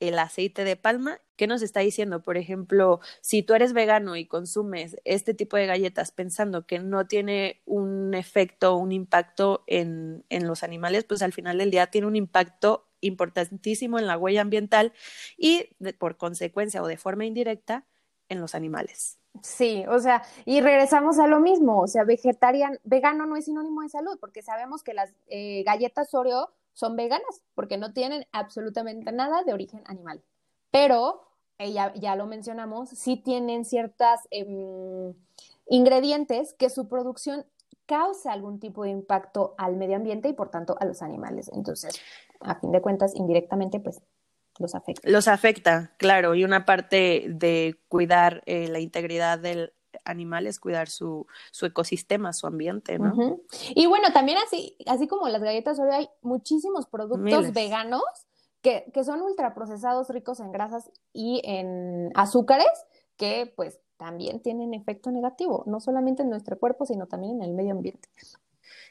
el 0.00 0.18
aceite 0.18 0.64
de 0.64 0.76
palma. 0.76 1.20
¿Qué 1.36 1.46
nos 1.46 1.62
está 1.62 1.80
diciendo? 1.80 2.22
Por 2.22 2.36
ejemplo, 2.36 3.00
si 3.20 3.42
tú 3.42 3.54
eres 3.54 3.72
vegano 3.72 4.16
y 4.16 4.26
consumes 4.26 4.96
este 5.04 5.34
tipo 5.34 5.56
de 5.56 5.66
galletas 5.66 6.12
pensando 6.12 6.66
que 6.66 6.78
no 6.78 7.06
tiene 7.06 7.62
un 7.64 8.14
efecto, 8.14 8.76
un 8.76 8.92
impacto 8.92 9.64
en, 9.66 10.24
en 10.28 10.46
los 10.46 10.62
animales, 10.62 11.04
pues 11.04 11.22
al 11.22 11.32
final 11.32 11.58
del 11.58 11.70
día 11.70 11.88
tiene 11.88 12.06
un 12.06 12.16
impacto 12.16 12.88
importantísimo 13.00 13.98
en 13.98 14.06
la 14.06 14.18
huella 14.18 14.40
ambiental 14.40 14.92
y 15.36 15.70
por 15.98 16.16
consecuencia 16.16 16.82
o 16.82 16.86
de 16.86 16.96
forma 16.96 17.24
indirecta 17.24 17.84
en 18.28 18.40
los 18.40 18.54
animales. 18.54 19.18
Sí, 19.42 19.84
o 19.88 19.98
sea, 20.00 20.22
y 20.44 20.60
regresamos 20.60 21.18
a 21.18 21.26
lo 21.26 21.38
mismo, 21.38 21.80
o 21.80 21.86
sea, 21.86 22.04
vegetarian, 22.04 22.80
vegano 22.82 23.26
no 23.26 23.36
es 23.36 23.44
sinónimo 23.44 23.82
de 23.82 23.88
salud, 23.88 24.18
porque 24.20 24.42
sabemos 24.42 24.82
que 24.82 24.94
las 24.94 25.12
eh, 25.28 25.62
galletas 25.64 26.12
Oreo 26.14 26.50
son 26.78 26.94
veganas 26.94 27.42
porque 27.56 27.76
no 27.76 27.92
tienen 27.92 28.24
absolutamente 28.30 29.10
nada 29.10 29.42
de 29.42 29.52
origen 29.52 29.82
animal. 29.86 30.22
Pero, 30.70 31.22
eh, 31.58 31.72
ya, 31.72 32.14
lo 32.14 32.28
mencionamos, 32.28 32.90
sí 32.90 33.16
tienen 33.16 33.64
ciertos 33.64 34.20
em, 34.30 35.12
ingredientes 35.66 36.54
que 36.54 36.70
su 36.70 36.86
producción 36.86 37.44
causa 37.86 38.32
algún 38.32 38.60
tipo 38.60 38.84
de 38.84 38.90
impacto 38.90 39.56
al 39.58 39.74
medio 39.74 39.96
ambiente 39.96 40.28
y 40.28 40.34
por 40.34 40.50
tanto 40.52 40.76
a 40.78 40.84
los 40.84 41.02
animales. 41.02 41.50
Entonces, 41.52 42.00
a 42.38 42.54
fin 42.60 42.70
de 42.70 42.80
cuentas, 42.80 43.12
indirectamente, 43.16 43.80
pues 43.80 44.00
los 44.60 44.76
afecta. 44.76 45.10
Los 45.10 45.26
afecta, 45.26 45.94
claro, 45.96 46.36
y 46.36 46.44
una 46.44 46.64
parte 46.64 47.24
de 47.28 47.80
cuidar 47.88 48.44
eh, 48.46 48.68
la 48.68 48.78
integridad 48.78 49.40
del 49.40 49.72
animales, 50.04 50.60
cuidar 50.60 50.88
su, 50.88 51.26
su 51.50 51.66
ecosistema, 51.66 52.32
su 52.32 52.46
ambiente, 52.46 52.98
¿no? 52.98 53.40
Y 53.74 53.86
bueno, 53.86 54.12
también 54.12 54.38
así, 54.38 54.76
así 54.86 55.06
como 55.06 55.28
las 55.28 55.42
galletas 55.42 55.78
hoy 55.78 55.90
hay 55.90 56.08
muchísimos 56.22 56.86
productos 56.86 57.52
veganos 57.52 58.02
que, 58.62 58.90
que 58.92 59.04
son 59.04 59.22
ultraprocesados, 59.22 60.08
ricos 60.10 60.40
en 60.40 60.52
grasas 60.52 60.90
y 61.12 61.40
en 61.44 62.10
azúcares, 62.14 62.68
que 63.16 63.52
pues 63.56 63.80
también 63.96 64.40
tienen 64.40 64.74
efecto 64.74 65.10
negativo, 65.10 65.64
no 65.66 65.80
solamente 65.80 66.22
en 66.22 66.30
nuestro 66.30 66.58
cuerpo, 66.58 66.86
sino 66.86 67.06
también 67.06 67.36
en 67.36 67.42
el 67.42 67.54
medio 67.54 67.72
ambiente. 67.72 68.08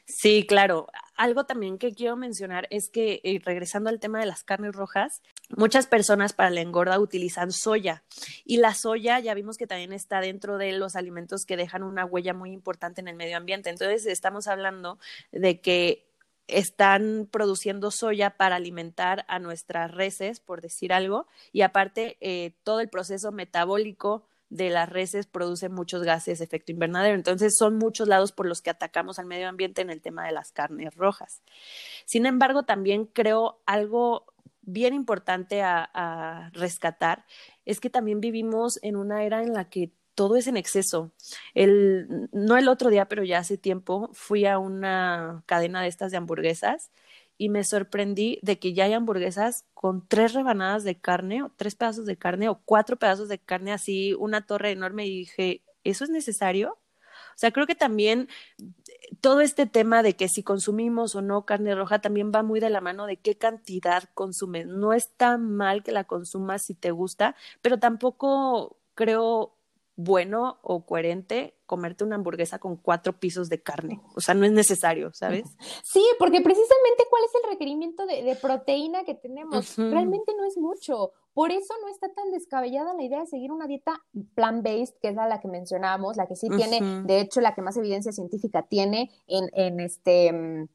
Sí, 0.04 0.46
claro. 0.46 0.86
Algo 1.16 1.44
también 1.44 1.78
que 1.78 1.92
quiero 1.92 2.16
mencionar 2.16 2.66
es 2.70 2.88
que, 2.88 3.20
eh, 3.24 3.40
regresando 3.44 3.90
al 3.90 4.00
tema 4.00 4.20
de 4.20 4.26
las 4.26 4.42
carnes 4.42 4.74
rojas, 4.74 5.22
muchas 5.56 5.86
personas 5.86 6.32
para 6.32 6.50
la 6.50 6.60
engorda 6.60 6.98
utilizan 6.98 7.52
soya 7.52 8.02
y 8.44 8.58
la 8.58 8.74
soya 8.74 9.18
ya 9.20 9.34
vimos 9.34 9.56
que 9.56 9.66
también 9.66 9.92
está 9.92 10.20
dentro 10.20 10.58
de 10.58 10.72
los 10.72 10.96
alimentos 10.96 11.44
que 11.44 11.56
dejan 11.56 11.82
una 11.82 12.04
huella 12.04 12.34
muy 12.34 12.52
importante 12.52 13.00
en 13.00 13.08
el 13.08 13.16
medio 13.16 13.36
ambiente. 13.36 13.70
Entonces, 13.70 14.06
estamos 14.06 14.46
hablando 14.46 14.98
de 15.32 15.60
que 15.60 16.08
están 16.48 17.28
produciendo 17.30 17.90
soya 17.90 18.30
para 18.30 18.56
alimentar 18.56 19.24
a 19.28 19.38
nuestras 19.38 19.90
reses, 19.90 20.40
por 20.40 20.62
decir 20.62 20.92
algo, 20.92 21.26
y 21.52 21.60
aparte 21.60 22.16
eh, 22.20 22.54
todo 22.62 22.80
el 22.80 22.88
proceso 22.88 23.32
metabólico 23.32 24.24
de 24.50 24.70
las 24.70 24.88
reses 24.88 25.26
produce 25.26 25.68
muchos 25.68 26.02
gases 26.02 26.38
de 26.38 26.44
efecto 26.46 26.72
invernadero. 26.72 27.14
Entonces 27.14 27.54
son 27.56 27.76
muchos 27.76 28.08
lados 28.08 28.32
por 28.32 28.46
los 28.46 28.62
que 28.62 28.70
atacamos 28.70 29.18
al 29.18 29.26
medio 29.26 29.46
ambiente 29.46 29.82
en 29.82 29.90
el 29.90 30.00
tema 30.00 30.24
de 30.26 30.32
las 30.32 30.52
carnes 30.52 30.94
rojas. 30.94 31.42
Sin 32.06 32.24
embargo, 32.24 32.62
también 32.62 33.04
creo 33.04 33.60
algo 33.66 34.27
bien 34.68 34.94
importante 34.94 35.62
a, 35.62 36.50
rescatar 36.52 37.24
es 37.64 37.80
que 37.80 37.90
también 37.90 38.20
vivimos 38.20 38.78
en 38.82 38.96
una 38.96 39.24
era 39.24 39.42
en 39.42 39.52
la 39.52 39.68
que 39.68 39.92
todo 40.14 40.36
es 40.36 40.46
en 40.46 40.56
exceso. 40.56 41.12
El, 41.54 42.28
no 42.32 42.56
el 42.56 42.68
otro 42.68 42.90
día, 42.90 43.06
pero 43.06 43.24
ya 43.24 43.38
hace 43.38 43.56
tiempo, 43.56 44.10
fui 44.12 44.46
a 44.46 44.58
una 44.58 45.42
cadena 45.46 45.82
de 45.82 45.88
estas 45.88 46.10
de 46.10 46.18
hamburguesas 46.18 46.90
y 47.36 47.48
me 47.50 47.64
sorprendí 47.64 48.40
de 48.42 48.58
que 48.58 48.74
ya 48.74 48.84
hay 48.84 48.94
hamburguesas 48.94 49.64
con 49.74 50.06
tres 50.06 50.34
rebanadas 50.34 50.84
de 50.84 51.00
carne 51.00 51.42
o 51.42 51.52
tres 51.56 51.76
pedazos 51.76 52.04
de 52.06 52.16
carne 52.16 52.48
o 52.48 52.60
cuatro 52.64 52.96
pedazos 52.96 53.28
de 53.28 53.38
carne 53.38 53.72
así, 53.72 54.14
una 54.14 54.44
torre 54.44 54.72
enorme 54.72 55.06
y 55.06 55.20
dije, 55.20 55.62
¿eso 55.84 56.04
es 56.04 56.10
necesario? 56.10 56.72
O 56.72 57.40
sea, 57.40 57.52
creo 57.52 57.66
que 57.66 57.76
también 57.76 58.28
todo 59.20 59.40
este 59.40 59.66
tema 59.66 60.02
de 60.02 60.16
que 60.16 60.28
si 60.28 60.42
consumimos 60.42 61.14
o 61.14 61.22
no 61.22 61.44
carne 61.44 61.74
roja 61.74 62.00
también 62.00 62.32
va 62.34 62.42
muy 62.42 62.60
de 62.60 62.70
la 62.70 62.80
mano 62.80 63.06
de 63.06 63.16
qué 63.16 63.36
cantidad 63.36 64.04
consumes. 64.14 64.66
No 64.66 64.92
está 64.92 65.38
mal 65.38 65.82
que 65.82 65.92
la 65.92 66.04
consumas 66.04 66.64
si 66.64 66.74
te 66.74 66.90
gusta, 66.90 67.34
pero 67.62 67.78
tampoco 67.78 68.76
creo 68.94 69.54
bueno 69.98 70.58
o 70.62 70.86
coherente 70.86 71.54
comerte 71.66 72.04
una 72.04 72.14
hamburguesa 72.14 72.60
con 72.60 72.76
cuatro 72.76 73.18
pisos 73.18 73.48
de 73.48 73.60
carne. 73.60 74.00
O 74.14 74.20
sea, 74.20 74.34
no 74.34 74.46
es 74.46 74.52
necesario, 74.52 75.12
¿sabes? 75.12 75.44
Sí, 75.82 76.02
porque 76.18 76.40
precisamente 76.40 77.04
cuál 77.10 77.24
es 77.24 77.30
el 77.34 77.50
requerimiento 77.50 78.06
de, 78.06 78.36
proteína 78.40 79.04
que 79.04 79.14
tenemos. 79.14 79.76
Realmente 79.76 80.32
no 80.36 80.44
es 80.44 80.56
mucho. 80.56 81.12
Por 81.38 81.52
eso 81.52 81.72
no 81.80 81.88
está 81.88 82.08
tan 82.08 82.32
descabellada 82.32 82.94
la 82.94 83.04
idea 83.04 83.20
de 83.20 83.26
seguir 83.26 83.52
una 83.52 83.68
dieta 83.68 84.02
plant-based, 84.34 84.96
que 85.00 85.10
es 85.10 85.14
la, 85.14 85.38
que 85.38 85.46
mencionábamos, 85.46 86.16
la 86.16 86.26
que 86.26 86.34
sí 86.34 86.48
tiene, 86.48 86.80
de 87.04 87.20
hecho, 87.20 87.40
la 87.40 87.54
que 87.54 87.62
más 87.62 87.76
evidencia 87.76 88.10
científica 88.10 88.64
tiene 88.64 89.12
en, 89.28 89.48
en 89.52 89.78
este 89.78 90.26
en 90.26 90.68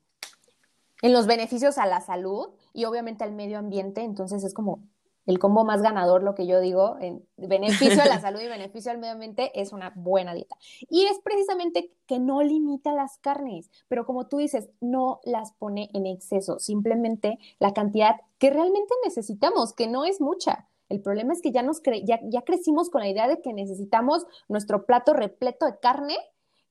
los 1.02 1.28
beneficios 1.28 1.78
a 1.78 1.86
la 1.86 1.99
salud 1.99 2.52
y 2.71 2.86
obviamente 2.86 3.26
al 3.26 3.34
medio 3.34 3.60
ambiente. 3.60 4.04
Entonces 4.04 4.41
es 4.45 4.54
como 4.54 4.80
el 5.25 5.39
combo 5.39 5.63
más 5.63 5.81
ganador, 5.81 6.23
lo 6.23 6.36
que 6.36 6.47
yo 6.47 6.59
digo, 6.59 6.97
en 6.99 7.25
beneficio 7.38 8.01
a 8.01 8.05
la 8.05 8.19
salud 8.19 8.41
y 8.41 8.47
beneficio 8.47 8.91
al 8.91 8.97
medio 8.97 9.13
ambiente, 9.13 9.51
es 9.59 9.71
una 9.71 9.93
buena 9.95 10.33
dieta. 10.33 10.57
Y 10.89 11.05
es 11.05 11.19
precisamente 11.23 11.91
que 12.07 12.19
no 12.19 12.41
limita 12.41 12.93
las 12.93 13.17
carnes, 13.19 13.69
pero 13.88 14.05
como 14.05 14.27
tú 14.27 14.38
dices, 14.38 14.69
no 14.81 15.19
las 15.23 15.53
pone 15.53 15.89
en 15.93 16.05
exceso, 16.05 16.59
simplemente 16.59 17.39
la 17.59 17.73
cantidad 17.73 18.15
que 18.38 18.49
realmente 18.49 18.93
necesitamos, 19.03 19.73
que 19.73 19.88
no 19.88 20.05
es 20.05 20.19
mucha. 20.19 20.67
El 20.89 21.01
problema 21.01 21.33
es 21.33 21.41
que 21.41 21.51
ya, 21.51 21.63
nos 21.63 21.81
ya, 22.03 22.19
ya 22.23 22.41
crecimos 22.43 22.89
con 22.89 23.01
la 23.01 23.09
idea 23.09 23.27
de 23.27 23.41
que 23.41 23.53
necesitamos 23.53 24.25
nuestro 24.47 24.86
plato 24.86 25.13
repleto 25.13 25.65
de 25.65 25.79
carne 25.79 26.17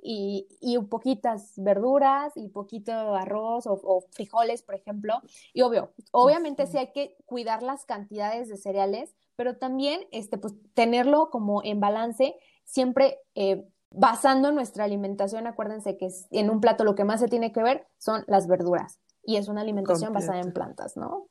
y, 0.02 0.48
y 0.60 0.78
poquitas 0.78 1.52
verduras 1.56 2.32
y 2.36 2.48
poquito 2.48 2.92
arroz 2.92 3.66
o, 3.66 4.04
frijoles, 4.10 4.62
por 4.62 4.74
ejemplo. 4.74 5.22
Y 5.52 5.62
obvio, 5.62 5.92
obviamente 6.10 6.66
sí 6.66 6.76
hay 6.76 6.92
que 6.92 7.16
cuidar 7.24 7.62
las 7.62 7.84
cantidades 7.84 8.48
de 8.48 8.56
cereales, 8.56 9.14
pero 9.36 9.56
también 9.56 10.02
este, 10.10 10.38
pues, 10.38 10.54
tenerlo 10.74 11.30
como 11.30 11.62
en 11.64 11.80
balance, 11.80 12.34
siempre 12.64 13.20
eh, 13.34 13.64
basando 13.90 14.50
nuestra 14.50 14.84
alimentación. 14.84 15.46
Acuérdense 15.46 15.96
que 15.96 16.08
en 16.30 16.50
un 16.50 16.60
plato 16.60 16.84
lo 16.84 16.94
que 16.94 17.04
más 17.04 17.20
se 17.20 17.28
tiene 17.28 17.52
que 17.52 17.62
ver 17.62 17.86
son 17.98 18.24
las 18.26 18.48
verduras 18.48 18.98
y 19.24 19.36
es 19.36 19.48
una 19.48 19.60
alimentación 19.60 20.12
basada 20.12 20.40
en 20.40 20.52
plantas, 20.52 20.96
¿no? 20.96 21.28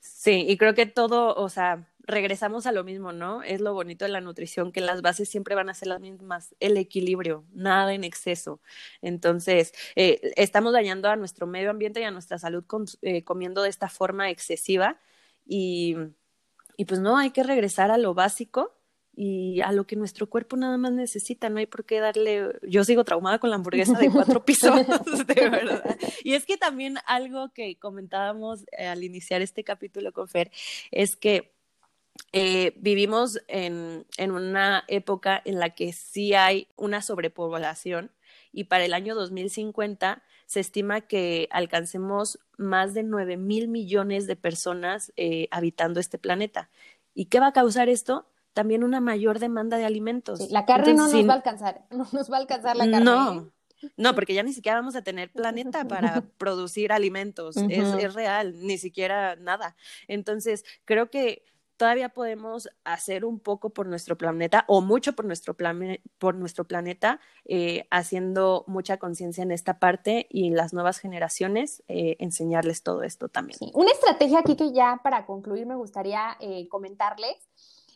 Sí, 0.00 0.46
y 0.48 0.56
creo 0.56 0.74
que 0.74 0.86
todo, 0.86 1.34
o 1.34 1.48
sea, 1.48 1.86
regresamos 2.08 2.66
a 2.66 2.72
lo 2.72 2.82
mismo, 2.82 3.12
¿no? 3.12 3.42
Es 3.42 3.60
lo 3.60 3.74
bonito 3.74 4.04
de 4.04 4.10
la 4.10 4.20
nutrición, 4.20 4.72
que 4.72 4.80
las 4.80 5.02
bases 5.02 5.28
siempre 5.28 5.54
van 5.54 5.68
a 5.68 5.74
ser 5.74 5.88
las 5.88 6.00
mismas, 6.00 6.54
el 6.58 6.76
equilibrio, 6.76 7.44
nada 7.52 7.94
en 7.94 8.02
exceso. 8.02 8.60
Entonces, 9.02 9.72
eh, 9.94 10.32
estamos 10.36 10.72
dañando 10.72 11.08
a 11.08 11.16
nuestro 11.16 11.46
medio 11.46 11.70
ambiente 11.70 12.00
y 12.00 12.04
a 12.04 12.10
nuestra 12.10 12.38
salud 12.38 12.64
eh, 13.02 13.22
comiendo 13.24 13.62
de 13.62 13.68
esta 13.68 13.88
forma 13.88 14.30
excesiva 14.30 14.98
y, 15.46 15.96
y 16.76 16.86
pues 16.86 16.98
no, 16.98 17.18
hay 17.18 17.30
que 17.30 17.42
regresar 17.42 17.90
a 17.90 17.98
lo 17.98 18.14
básico 18.14 18.74
y 19.14 19.60
a 19.62 19.72
lo 19.72 19.84
que 19.84 19.96
nuestro 19.96 20.30
cuerpo 20.30 20.56
nada 20.56 20.78
más 20.78 20.92
necesita, 20.92 21.50
no 21.50 21.58
hay 21.58 21.66
por 21.66 21.84
qué 21.84 21.98
darle, 21.98 22.56
yo 22.62 22.84
sigo 22.84 23.02
traumada 23.02 23.40
con 23.40 23.50
la 23.50 23.56
hamburguesa 23.56 23.98
de 23.98 24.10
cuatro 24.10 24.44
pisos, 24.46 24.86
de 25.26 25.48
verdad. 25.50 25.98
Y 26.22 26.34
es 26.34 26.46
que 26.46 26.56
también 26.56 26.98
algo 27.04 27.52
que 27.52 27.76
comentábamos 27.78 28.64
eh, 28.78 28.86
al 28.86 29.02
iniciar 29.02 29.42
este 29.42 29.64
capítulo 29.64 30.12
con 30.12 30.28
Fer 30.28 30.52
es 30.92 31.16
que 31.16 31.57
eh, 32.32 32.74
vivimos 32.76 33.40
en, 33.48 34.06
en, 34.16 34.30
una 34.32 34.84
época 34.88 35.40
en 35.44 35.58
la 35.58 35.70
que 35.70 35.92
sí 35.92 36.34
hay 36.34 36.68
una 36.76 37.00
sobrepoblación 37.00 38.10
y 38.52 38.64
para 38.64 38.84
el 38.84 38.94
año 38.94 39.14
2050 39.14 40.22
se 40.46 40.60
estima 40.60 41.02
que 41.02 41.48
alcancemos 41.50 42.38
más 42.56 42.94
de 42.94 43.02
9 43.02 43.36
mil 43.36 43.68
millones 43.68 44.26
de 44.26 44.36
personas 44.36 45.12
eh, 45.16 45.48
habitando 45.50 46.00
este 46.00 46.18
planeta. 46.18 46.70
¿Y 47.14 47.26
qué 47.26 47.40
va 47.40 47.48
a 47.48 47.52
causar 47.52 47.88
esto? 47.88 48.26
también 48.54 48.82
una 48.82 49.00
mayor 49.00 49.38
demanda 49.38 49.76
de 49.76 49.84
alimentos. 49.84 50.50
la 50.50 50.66
carne 50.66 50.92
no 50.92 51.06
nos 51.08 51.28
va 51.28 51.34
a 51.34 51.36
alcanzar, 51.36 51.84
no 51.92 52.08
nos 52.10 52.28
va 52.28 52.38
a 52.38 52.40
alcanzar 52.40 52.76
la 52.76 52.90
carne. 52.90 53.04
No, 53.04 53.52
no, 53.96 54.14
porque 54.16 54.34
ya 54.34 54.42
ni 54.42 54.52
siquiera 54.52 54.78
vamos 54.78 54.96
a 54.96 55.02
tener 55.02 55.30
planeta 55.30 55.86
para 55.86 56.22
producir 56.38 56.90
alimentos, 56.90 57.56
es, 57.56 57.94
es 57.94 58.14
real, 58.14 58.54
ni 58.58 58.76
siquiera 58.76 59.36
nada. 59.36 59.76
Entonces, 60.08 60.64
creo 60.84 61.08
que 61.08 61.44
todavía 61.78 62.10
podemos 62.10 62.68
hacer 62.84 63.24
un 63.24 63.40
poco 63.40 63.70
por 63.70 63.86
nuestro 63.86 64.18
planeta 64.18 64.64
o 64.68 64.82
mucho 64.82 65.14
por 65.14 65.24
nuestro, 65.24 65.56
por 66.18 66.34
nuestro 66.34 66.64
planeta, 66.64 67.20
eh, 67.46 67.86
haciendo 67.90 68.64
mucha 68.66 68.98
conciencia 68.98 69.42
en 69.42 69.52
esta 69.52 69.78
parte 69.78 70.26
y 70.28 70.50
las 70.50 70.74
nuevas 70.74 70.98
generaciones 70.98 71.82
eh, 71.88 72.16
enseñarles 72.18 72.82
todo 72.82 73.02
esto 73.02 73.28
también. 73.30 73.58
Una 73.72 73.92
estrategia 73.92 74.40
aquí 74.40 74.56
que 74.56 74.72
ya 74.72 75.00
para 75.02 75.24
concluir 75.24 75.64
me 75.64 75.76
gustaría 75.76 76.36
comentarles 76.68 77.36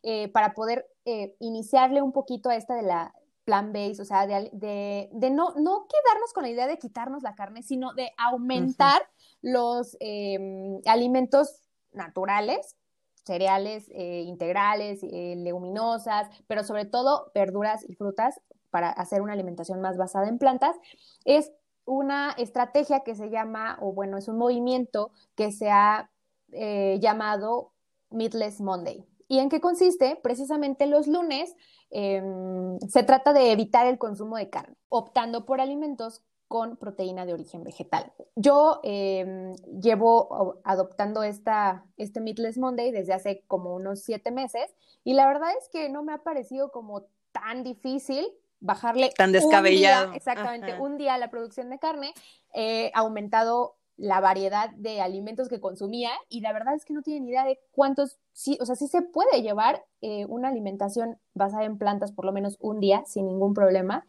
eh, 0.04 0.26
para 0.32 0.52
poder 0.52 0.88
eh, 1.04 1.36
iniciarle 1.38 2.02
un 2.02 2.10
poquito 2.10 2.50
a 2.50 2.56
esta 2.56 2.74
de 2.74 2.82
la 2.82 3.14
plan 3.44 3.72
base, 3.72 4.02
o 4.02 4.04
sea, 4.04 4.26
de, 4.26 4.50
de, 4.52 5.30
no, 5.30 5.54
no, 5.54 5.86
quedarnos 5.86 6.32
con 6.34 6.42
la 6.42 6.48
idea 6.48 6.66
de 6.66 6.78
quitarnos 6.78 7.22
la 7.22 7.36
carne, 7.36 7.62
sino 7.62 7.92
de 7.94 8.10
aumentar 8.16 9.00
los 9.42 9.96
em, 10.00 10.80
alimentos 10.86 11.60
naturales, 11.92 12.76
cereales 13.24 13.88
eh, 13.90 14.22
integrales, 14.26 15.02
leguminosas, 15.02 16.28
pero 16.46 16.64
sobre 16.64 16.84
todo 16.84 17.30
verduras 17.34 17.84
y 17.88 17.94
frutas 17.94 18.40
para 18.70 18.90
hacer 18.90 19.22
una 19.22 19.34
alimentación 19.34 19.80
más 19.80 19.96
basada 19.96 20.28
en 20.28 20.38
plantas, 20.38 20.76
es 21.24 21.52
una 21.84 22.32
estrategia 22.38 23.00
que 23.00 23.14
se 23.14 23.30
llama, 23.30 23.78
o 23.80 23.92
bueno, 23.92 24.16
es 24.16 24.28
un 24.28 24.38
movimiento 24.38 25.10
que 25.34 25.52
se 25.52 25.70
ha 25.70 26.10
llamado 26.50 27.72
Meatless 28.10 28.60
Monday. 28.60 29.06
¿Y 29.32 29.38
en 29.38 29.48
qué 29.48 29.62
consiste? 29.62 30.20
Precisamente 30.22 30.86
los 30.86 31.06
lunes 31.06 31.56
em, 31.88 32.78
se 32.80 33.02
trata 33.02 33.32
de 33.32 33.50
evitar 33.50 33.86
el 33.86 33.96
consumo 33.96 34.36
de 34.36 34.50
carne, 34.50 34.76
optando 34.90 35.46
por 35.46 35.62
alimentos 35.62 36.22
con 36.52 36.76
proteína 36.76 37.24
de 37.24 37.32
origen 37.32 37.64
vegetal. 37.64 38.12
Yo 38.36 38.80
em, 38.82 39.54
llevo 39.80 40.60
adoptando 40.64 41.22
esta, 41.22 41.86
este 41.96 42.20
Meatless 42.20 42.58
Monday 42.58 42.90
desde 42.90 43.14
hace 43.14 43.42
como 43.46 43.74
unos 43.74 44.02
siete 44.02 44.30
meses 44.30 44.74
y 45.02 45.14
la 45.14 45.26
verdad 45.26 45.48
es 45.58 45.70
que 45.70 45.88
no 45.88 46.02
me 46.02 46.12
ha 46.12 46.18
parecido 46.18 46.70
como 46.70 47.06
tan 47.32 47.64
difícil 47.64 48.26
bajarle 48.60 49.08
tan 49.16 49.32
descabellado. 49.32 50.12
exactamente, 50.12 50.78
un 50.78 50.98
día 50.98 51.16
la 51.16 51.30
producción 51.30 51.70
de 51.70 51.78
carne. 51.78 52.12
He 52.52 52.92
aumentado 52.92 53.76
la 53.96 54.20
variedad 54.20 54.68
de 54.72 55.00
alimentos 55.00 55.48
que 55.48 55.58
consumía 55.58 56.10
y 56.28 56.42
la 56.42 56.52
verdad 56.52 56.74
es 56.74 56.84
que 56.84 56.92
no 56.92 57.00
tienen 57.00 57.26
idea 57.26 57.46
de 57.46 57.60
cuántos, 57.70 58.18
sí, 58.34 58.58
o 58.60 58.66
sea, 58.66 58.76
sí 58.76 58.88
se 58.88 59.00
puede 59.00 59.40
llevar 59.40 59.86
eh, 60.02 60.26
una 60.26 60.48
alimentación 60.48 61.16
basada 61.32 61.64
en 61.64 61.78
plantas 61.78 62.12
por 62.12 62.26
lo 62.26 62.32
menos 62.32 62.58
un 62.60 62.78
día 62.78 63.04
sin 63.06 63.26
ningún 63.26 63.54
problema. 63.54 64.06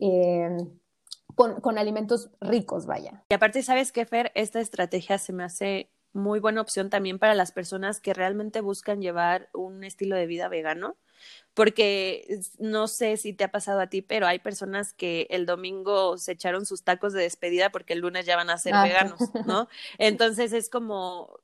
Eh, 0.00 0.66
con, 1.36 1.60
con, 1.60 1.78
alimentos 1.78 2.30
ricos, 2.40 2.86
vaya. 2.86 3.22
Y 3.28 3.34
aparte, 3.34 3.62
¿sabes 3.62 3.92
qué, 3.92 4.04
Fer? 4.04 4.32
Esta 4.34 4.58
estrategia 4.58 5.18
se 5.18 5.32
me 5.32 5.44
hace 5.44 5.90
muy 6.12 6.40
buena 6.40 6.60
opción 6.62 6.90
también 6.90 7.20
para 7.20 7.34
las 7.34 7.52
personas 7.52 8.00
que 8.00 8.14
realmente 8.14 8.60
buscan 8.60 9.00
llevar 9.00 9.48
un 9.52 9.84
estilo 9.84 10.16
de 10.16 10.26
vida 10.26 10.48
vegano 10.48 10.96
porque 11.54 12.40
no 12.58 12.88
sé 12.88 13.16
si 13.16 13.32
te 13.32 13.44
ha 13.44 13.50
pasado 13.50 13.80
a 13.80 13.86
ti, 13.86 14.02
pero 14.02 14.26
hay 14.26 14.38
personas 14.38 14.92
que 14.92 15.26
el 15.30 15.46
domingo 15.46 16.18
se 16.18 16.32
echaron 16.32 16.66
sus 16.66 16.82
tacos 16.82 17.12
de 17.12 17.22
despedida 17.22 17.70
porque 17.70 17.94
el 17.94 18.00
lunes 18.00 18.26
ya 18.26 18.36
van 18.36 18.50
a 18.50 18.58
ser 18.58 18.74
ah. 18.74 18.82
veganos, 18.82 19.20
¿no? 19.46 19.68
Entonces 19.98 20.52
es 20.52 20.68
como, 20.68 21.40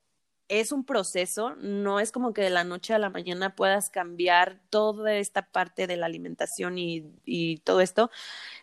es 0.59 0.71
un 0.71 0.85
proceso, 0.85 1.55
no 1.55 1.99
es 1.99 2.11
como 2.11 2.33
que 2.33 2.41
de 2.41 2.49
la 2.49 2.63
noche 2.63 2.93
a 2.93 2.99
la 2.99 3.09
mañana 3.09 3.55
puedas 3.55 3.89
cambiar 3.89 4.59
toda 4.69 5.15
esta 5.15 5.51
parte 5.51 5.87
de 5.87 5.97
la 5.97 6.05
alimentación 6.05 6.77
y, 6.77 7.05
y 7.25 7.57
todo 7.57 7.81
esto. 7.81 8.11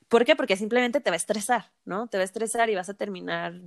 ¿Por 0.08 0.24
qué? 0.24 0.36
Porque 0.36 0.56
simplemente 0.56 1.00
te 1.00 1.10
va 1.10 1.14
a 1.14 1.16
estresar, 1.16 1.70
¿no? 1.84 2.08
Te 2.08 2.18
va 2.18 2.22
a 2.22 2.24
estresar 2.24 2.70
y 2.70 2.74
vas 2.74 2.88
a 2.88 2.94
terminar 2.94 3.60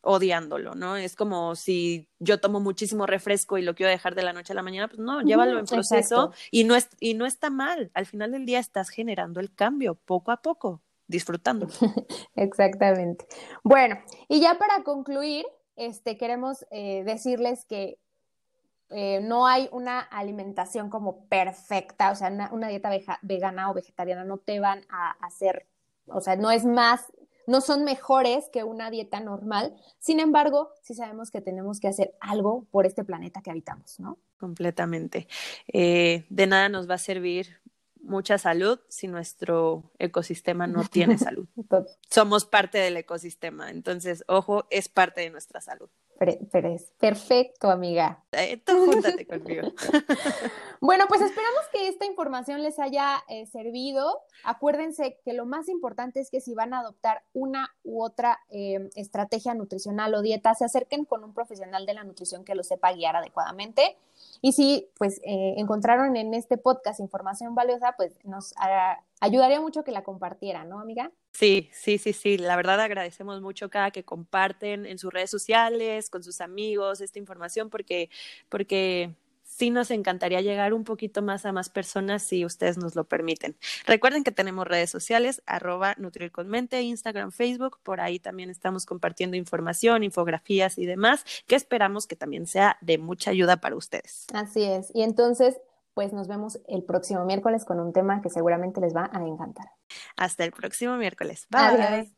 odiándolo, 0.00 0.74
¿no? 0.74 0.96
Es 0.96 1.16
como 1.16 1.54
si 1.54 2.08
yo 2.18 2.40
tomo 2.40 2.60
muchísimo 2.60 3.06
refresco 3.06 3.58
y 3.58 3.62
lo 3.62 3.74
quiero 3.74 3.90
dejar 3.90 4.14
de 4.14 4.22
la 4.22 4.32
noche 4.32 4.52
a 4.52 4.56
la 4.56 4.62
mañana, 4.62 4.88
pues 4.88 4.98
no, 4.98 5.20
llévalo 5.22 5.58
en 5.58 5.66
proceso 5.66 6.32
y 6.50 6.64
no, 6.64 6.76
es, 6.76 6.88
y 7.00 7.14
no 7.14 7.26
está 7.26 7.50
mal. 7.50 7.90
Al 7.94 8.06
final 8.06 8.32
del 8.32 8.46
día 8.46 8.58
estás 8.58 8.88
generando 8.88 9.40
el 9.40 9.54
cambio 9.54 9.96
poco 9.96 10.30
a 10.30 10.40
poco, 10.40 10.82
disfrutando. 11.08 11.68
Exactamente. 12.36 13.26
Bueno, 13.62 13.98
y 14.28 14.40
ya 14.40 14.56
para 14.56 14.82
concluir, 14.84 15.44
este, 15.78 16.16
queremos 16.16 16.66
eh, 16.70 17.04
decirles 17.04 17.64
que 17.64 17.98
eh, 18.90 19.20
no 19.22 19.46
hay 19.46 19.68
una 19.72 20.00
alimentación 20.00 20.90
como 20.90 21.24
perfecta, 21.26 22.10
o 22.10 22.14
sea, 22.14 22.28
una, 22.52 22.68
dieta 22.68 22.90
vegana 23.22 23.70
o 23.70 23.74
vegetariana 23.74 24.24
no 24.24 24.38
te 24.38 24.60
van 24.60 24.82
a 24.88 25.10
hacer, 25.24 25.66
o 26.06 26.20
sea, 26.20 26.36
no 26.36 26.50
es 26.50 26.64
más 26.64 27.12
no 27.48 27.62
son 27.62 27.82
mejores 27.82 28.50
que 28.52 28.62
una 28.62 28.90
dieta 28.90 29.20
normal. 29.20 29.74
Sin 29.98 30.20
embargo, 30.20 30.70
sí 30.82 30.94
sabemos 30.94 31.30
que 31.30 31.40
tenemos 31.40 31.80
que 31.80 31.88
hacer 31.88 32.14
algo 32.20 32.66
por 32.70 32.84
este 32.84 33.04
planeta 33.04 33.40
que 33.40 33.50
habitamos, 33.50 33.98
¿no? 33.98 34.18
Completamente. 34.38 35.26
Eh, 35.66 36.26
de 36.28 36.46
nada 36.46 36.68
nos 36.68 36.88
va 36.90 36.96
a 36.96 36.98
servir 36.98 37.58
mucha 38.02 38.38
salud 38.38 38.78
si 38.88 39.08
nuestro 39.08 39.90
ecosistema 39.98 40.66
no 40.66 40.84
tiene 40.90 41.18
salud. 41.18 41.46
Somos 42.10 42.44
parte 42.44 42.78
del 42.78 42.96
ecosistema, 42.96 43.70
entonces, 43.70 44.24
ojo, 44.28 44.66
es 44.70 44.88
parte 44.88 45.20
de 45.20 45.30
nuestra 45.30 45.60
salud. 45.60 45.88
Pérez. 46.18 46.92
Perfecto, 46.98 47.70
amiga. 47.70 48.24
Eh, 48.32 48.56
tú 48.56 48.72
júntate 48.86 49.24
conmigo. 49.26 49.68
bueno, 50.80 51.04
pues 51.08 51.20
esperamos 51.20 51.60
que 51.72 51.86
esta 51.86 52.06
información 52.06 52.62
les 52.62 52.78
haya 52.80 53.22
eh, 53.28 53.46
servido. 53.46 54.22
Acuérdense 54.42 55.20
que 55.24 55.32
lo 55.32 55.46
más 55.46 55.68
importante 55.68 56.18
es 56.20 56.30
que 56.30 56.40
si 56.40 56.54
van 56.54 56.74
a 56.74 56.80
adoptar 56.80 57.22
una 57.34 57.72
u 57.84 58.02
otra 58.02 58.40
em, 58.48 58.90
estrategia 58.96 59.54
nutricional 59.54 60.12
o 60.14 60.22
dieta, 60.22 60.54
se 60.54 60.64
acerquen 60.64 61.04
con 61.04 61.22
un 61.22 61.34
profesional 61.34 61.86
de 61.86 61.94
la 61.94 62.02
nutrición 62.02 62.44
que 62.44 62.56
lo 62.56 62.64
sepa 62.64 62.92
guiar 62.92 63.14
adecuadamente. 63.14 63.96
Y 64.40 64.52
si 64.52 64.88
pues 64.96 65.20
eh, 65.24 65.54
encontraron 65.56 66.16
en 66.16 66.34
este 66.34 66.58
podcast 66.58 67.00
información 67.00 67.54
valiosa, 67.54 67.94
pues 67.96 68.16
nos 68.24 68.54
ayudaría 69.20 69.60
mucho 69.60 69.84
que 69.84 69.92
la 69.92 70.04
compartieran, 70.04 70.68
¿no, 70.68 70.80
amiga? 70.80 71.10
Sí, 71.32 71.70
sí, 71.72 71.98
sí, 71.98 72.12
sí. 72.12 72.38
La 72.38 72.56
verdad 72.56 72.80
agradecemos 72.80 73.40
mucho 73.40 73.68
cada 73.68 73.90
que 73.90 74.04
comparten 74.04 74.86
en 74.86 74.98
sus 74.98 75.12
redes 75.12 75.30
sociales, 75.30 76.10
con 76.10 76.22
sus 76.22 76.40
amigos, 76.40 77.00
esta 77.00 77.18
información, 77.18 77.70
porque, 77.70 78.10
porque 78.48 79.14
sí 79.58 79.70
nos 79.70 79.90
encantaría 79.90 80.40
llegar 80.40 80.72
un 80.72 80.84
poquito 80.84 81.20
más 81.20 81.44
a 81.44 81.52
más 81.52 81.68
personas 81.68 82.22
si 82.22 82.44
ustedes 82.44 82.78
nos 82.78 82.94
lo 82.94 83.04
permiten. 83.04 83.56
Recuerden 83.86 84.22
que 84.22 84.30
tenemos 84.30 84.66
redes 84.66 84.90
sociales, 84.90 85.42
arroba 85.46 85.94
Nutrir 85.98 86.30
con 86.30 86.48
Mente, 86.48 86.80
Instagram, 86.82 87.32
Facebook, 87.32 87.78
por 87.82 88.00
ahí 88.00 88.20
también 88.20 88.50
estamos 88.50 88.86
compartiendo 88.86 89.36
información, 89.36 90.04
infografías 90.04 90.78
y 90.78 90.86
demás, 90.86 91.24
que 91.46 91.56
esperamos 91.56 92.06
que 92.06 92.14
también 92.14 92.46
sea 92.46 92.78
de 92.80 92.98
mucha 92.98 93.32
ayuda 93.32 93.56
para 93.56 93.74
ustedes. 93.74 94.26
Así 94.32 94.62
es. 94.62 94.92
Y 94.94 95.02
entonces, 95.02 95.60
pues 95.94 96.12
nos 96.12 96.28
vemos 96.28 96.60
el 96.68 96.84
próximo 96.84 97.24
miércoles 97.24 97.64
con 97.64 97.80
un 97.80 97.92
tema 97.92 98.22
que 98.22 98.30
seguramente 98.30 98.80
les 98.80 98.94
va 98.94 99.10
a 99.12 99.26
encantar. 99.26 99.66
Hasta 100.16 100.44
el 100.44 100.52
próximo 100.52 100.96
miércoles. 100.96 101.48
Bye. 101.50 102.17